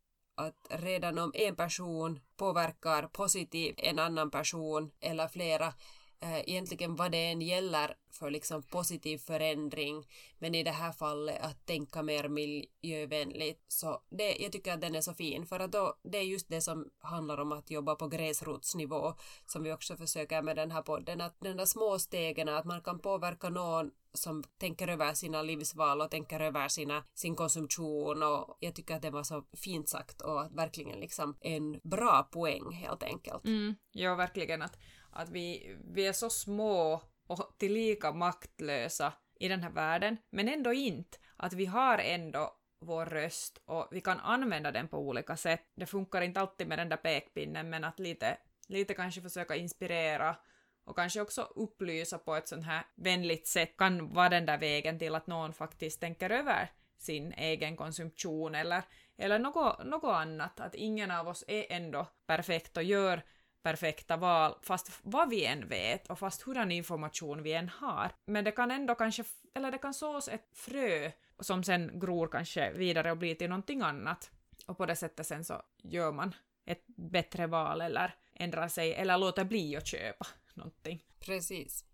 att 0.42 0.68
redan 0.70 1.18
om 1.18 1.32
en 1.36 1.56
person 1.56 2.20
påverkar 2.38 3.08
positivt 3.08 3.76
en 3.78 4.00
annan 4.00 4.32
person 4.32 4.92
eller 5.00 5.28
flera, 5.28 5.74
eh, 6.20 6.40
egentligen 6.40 6.96
vad 6.96 7.12
det 7.12 7.26
än 7.26 7.42
gäller 7.42 7.96
för 8.12 8.32
liksom 8.32 8.64
positiv 8.64 9.18
förändring, 9.18 10.08
men 10.40 10.56
i 10.56 10.64
det 10.64 10.72
här 10.72 10.92
fallet 10.92 11.42
att 11.42 11.66
tänka 11.66 12.04
mer 12.04 12.28
miljövänligt, 12.28 13.66
så 13.68 14.02
det, 14.10 14.36
jag 14.36 14.52
tycker 14.52 14.74
att 14.74 14.82
den 14.82 14.96
är 14.96 15.02
så 15.02 15.14
fin, 15.14 15.46
för 15.46 15.60
att 15.60 15.72
då, 15.72 15.96
det 16.04 16.18
är 16.18 16.24
just 16.24 16.50
det 16.50 16.62
som 16.62 16.90
handlar 17.00 17.38
om 17.38 17.52
att 17.52 17.72
jobba 17.72 17.96
på 17.96 18.08
gräsrotsnivå, 18.08 19.14
som 19.46 19.64
vi 19.64 19.74
också 19.74 19.98
försöker 19.98 20.42
med 20.42 20.56
den 20.56 20.72
här 20.72 20.82
podden, 20.82 21.22
att 21.22 21.36
den 21.40 21.58
där 21.58 21.66
små 21.66 22.00
stegen, 22.00 22.50
att 22.50 22.66
man 22.66 22.82
kan 22.82 23.00
påverka 23.00 23.50
någon 23.50 23.92
som 24.14 24.44
tänker 24.58 24.88
över 24.88 25.14
sina 25.14 25.42
livsval 25.42 26.02
och 26.02 26.12
tänker 26.12 26.40
över 26.40 26.68
sina, 26.68 27.04
sin 27.14 27.36
konsumtion 27.36 28.24
och 28.24 28.58
jag 28.60 28.76
tycker 28.76 28.96
att 28.96 29.02
det 29.02 29.10
var 29.10 29.24
så 29.24 29.44
fint 29.54 29.90
sagt 29.90 30.22
och 30.22 30.42
att 30.42 30.52
verkligen 30.52 31.00
liksom 31.00 31.38
en 31.42 31.80
bra 31.84 32.30
poäng 32.32 32.72
helt 32.72 33.04
enkelt. 33.04 33.46
Mm, 33.46 33.76
ja, 33.92 34.16
verkligen 34.16 34.62
att, 34.62 34.78
att 35.12 35.30
vi, 35.30 35.76
vi 35.94 36.08
är 36.08 36.14
så 36.14 36.30
små 36.30 37.02
och 37.28 37.56
tillika 37.58 38.12
maktlösa 38.12 39.14
i 39.40 39.48
den 39.48 39.64
här 39.64 39.72
världen, 39.72 40.18
men 40.30 40.50
ändå 40.50 40.74
inte. 40.74 41.18
Att 41.38 41.54
vi 41.54 41.66
har 41.66 41.98
ändå 41.98 42.58
vår 42.80 43.06
röst 43.06 43.62
och 43.66 43.88
vi 43.92 44.02
kan 44.02 44.20
använda 44.20 44.72
den 44.72 44.88
på 44.88 44.98
olika 44.98 45.38
sätt. 45.38 45.62
Det 45.76 45.86
funkar 45.86 46.22
inte 46.22 46.40
alltid 46.40 46.68
med 46.68 46.80
den 46.80 46.90
där 46.90 46.98
pekpinnen, 46.98 47.70
men 47.70 47.84
att 47.84 48.00
lite, 48.00 48.38
lite 48.68 48.94
kanske 48.94 49.22
försöka 49.22 49.56
inspirera 49.56 50.36
och 50.84 50.96
kanske 50.96 51.22
också 51.22 51.42
upplysa 51.42 52.18
på 52.18 52.36
ett 52.36 52.48
sånt 52.48 52.66
här 52.66 52.86
vänligt 52.96 53.48
sätt 53.48 53.78
kan 53.78 54.14
vara 54.14 54.30
den 54.30 54.46
där 54.46 54.58
vägen 54.58 55.00
till 55.00 55.16
att 55.16 55.28
någon 55.28 55.54
faktiskt 55.54 56.00
tänker 56.00 56.30
över 56.30 56.70
sin 56.98 57.34
egen 57.34 57.78
konsumtion 57.78 58.56
eller, 58.56 58.84
eller 59.18 59.40
något, 59.40 59.86
något 59.86 60.04
annat. 60.04 60.60
Att 60.60 60.76
ingen 60.76 61.12
av 61.12 61.28
oss 61.28 61.44
är 61.48 61.66
ändå 61.70 62.08
perfekt 62.28 62.78
och 62.78 62.84
gör 62.84 63.22
perfekta 63.64 64.18
val, 64.18 64.56
fast 64.62 65.00
vad 65.02 65.30
vi 65.30 65.46
än 65.46 65.68
vet 65.68 66.08
och 66.10 66.20
fast 66.20 66.42
hurdan 66.42 66.72
information 66.72 67.44
vi 67.44 67.54
än 67.54 67.70
har. 67.70 68.12
Men 68.26 68.44
det 68.44 68.52
kan 68.52 68.72
ändå 68.72 68.96
kanske, 68.96 69.24
eller 69.56 69.72
det 69.72 69.78
kan 69.78 69.94
sås 69.94 70.28
ett 70.28 70.50
frö 70.54 71.12
som 71.40 71.64
sen 71.64 72.00
gror 72.00 72.28
kanske 72.28 72.72
vidare 72.72 73.12
och 73.12 73.18
blir 73.18 73.36
till 73.36 73.50
någonting 73.50 73.82
annat. 73.82 74.32
Och 74.66 74.78
på 74.78 74.86
det 74.86 74.96
sättet 74.96 75.28
sen 75.28 75.46
så 75.46 75.62
gör 75.84 76.12
man 76.12 76.36
ett 76.66 76.84
bättre 76.88 77.48
val 77.48 77.82
eller 77.82 78.16
ändrar 78.34 78.68
sig 78.68 78.94
eller 78.94 79.18
låter 79.18 79.44
bli 79.44 79.78
att 79.78 79.88
köpa 79.88 80.28
någonting. 80.56 81.04
Precis. 81.20 81.86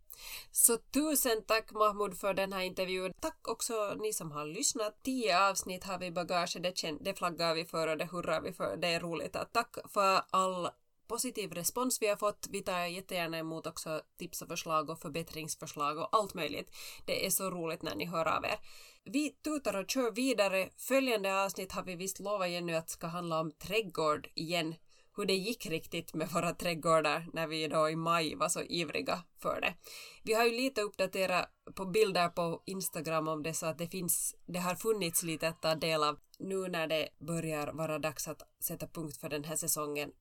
Så 0.51 0.77
tusen 0.77 1.43
tack 1.47 1.71
Mahmoud 1.71 2.17
för 2.17 2.33
den 2.33 2.53
här 2.53 2.61
intervjun. 2.61 3.13
Tack 3.19 3.47
också 3.47 3.93
ni 3.99 4.13
som 4.13 4.31
har 4.31 4.45
lyssnat. 4.45 5.03
Tio 5.03 5.49
avsnitt 5.49 5.83
har 5.83 5.99
vi 5.99 6.05
i 6.05 6.11
bagaget, 6.11 6.63
det, 6.63 6.71
kän- 6.71 6.97
det 7.01 7.13
flaggar 7.13 7.55
vi 7.55 7.65
för 7.65 7.87
och 7.87 7.97
det 7.97 8.05
hurrar 8.05 8.41
vi 8.41 8.53
för. 8.53 8.77
Det 8.77 8.87
är 8.87 8.99
roligt. 8.99 9.35
Att 9.35 9.53
tack 9.53 9.75
för 9.93 10.21
all 10.29 10.69
positiv 11.07 11.53
respons 11.53 12.01
vi 12.01 12.07
har 12.07 12.15
fått. 12.15 12.47
Vi 12.49 12.61
tar 12.61 12.85
jättegärna 12.85 13.37
emot 13.37 13.67
också 13.67 14.01
tips 14.17 14.41
och 14.41 14.47
förslag 14.47 14.89
och 14.89 14.99
förbättringsförslag 14.99 15.97
och 15.97 16.09
allt 16.11 16.33
möjligt. 16.33 16.71
Det 17.05 17.25
är 17.25 17.29
så 17.29 17.49
roligt 17.49 17.81
när 17.81 17.95
ni 17.95 18.05
hör 18.05 18.25
av 18.25 18.45
er. 18.45 18.59
Vi 19.03 19.29
tutar 19.29 19.73
och 19.83 19.89
kör 19.89 20.11
vidare. 20.11 20.69
Följande 20.77 21.43
avsnitt 21.43 21.71
har 21.71 21.83
vi 21.83 21.95
visst 21.95 22.19
lovat 22.19 22.49
Jenny 22.49 22.73
att 22.73 22.89
ska 22.89 23.07
handla 23.07 23.39
om 23.39 23.51
trädgård 23.51 24.27
igen 24.33 24.75
hur 25.17 25.25
det 25.25 25.33
gick 25.33 25.65
riktigt 25.65 26.13
med 26.13 26.29
våra 26.29 26.53
trädgårdar 26.53 27.27
när 27.33 27.47
vi 27.47 27.67
då 27.67 27.89
i 27.89 27.95
maj 27.95 28.35
var 28.35 28.49
så 28.49 28.61
ivriga 28.61 29.23
för 29.41 29.61
det. 29.61 29.75
Vi 30.23 30.33
har 30.33 30.45
ju 30.45 30.51
lite 30.51 30.81
uppdaterat 30.81 31.49
på 31.75 31.85
bilder 31.85 32.29
på 32.29 32.63
Instagram 32.65 33.27
om 33.27 33.43
det 33.43 33.53
så 33.53 33.65
att 33.65 33.77
det 33.77 33.87
finns, 33.87 34.35
det 34.45 34.59
har 34.59 34.75
funnits 34.75 35.23
lite 35.23 35.47
att 35.47 35.61
ta 35.61 35.75
del 35.75 36.03
av 36.03 36.19
nu 36.39 36.67
när 36.67 36.87
det 36.87 37.09
börjar 37.19 37.71
vara 37.73 37.99
dags 37.99 38.27
att 38.27 38.41
sätta 38.59 38.87
punkt 38.87 39.17
för 39.17 39.29
den 39.29 39.43
här 39.43 39.55
säsongen 39.55 40.11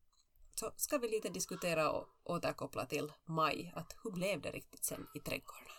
så 0.55 0.73
ska 0.77 0.99
vi 0.99 1.09
lite 1.09 1.29
diskutera 1.29 1.91
och 1.91 2.09
återkoppla 2.25 2.87
till 2.87 3.13
maj, 3.25 3.73
att 3.77 3.97
hur 4.05 4.11
blev 4.11 4.41
det 4.41 4.51
riktigt 4.51 4.85
sen 4.85 5.07
i 5.15 5.21
trädgården? 5.21 5.73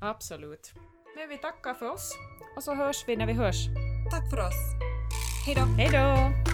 Absolut. 0.00 0.72
Men 1.16 1.28
vi 1.28 1.38
tackar 1.38 1.74
för 1.74 1.90
oss 1.90 2.12
och 2.56 2.64
så 2.64 2.74
hörs 2.74 3.04
vi 3.06 3.16
när 3.16 3.26
vi 3.26 3.32
hörs. 3.32 3.66
Tack 4.10 4.30
för 4.30 4.40
oss! 4.40 4.54
Hej 5.46 5.54
då! 5.54 5.62
Hej 5.62 5.88
då! 5.92 6.51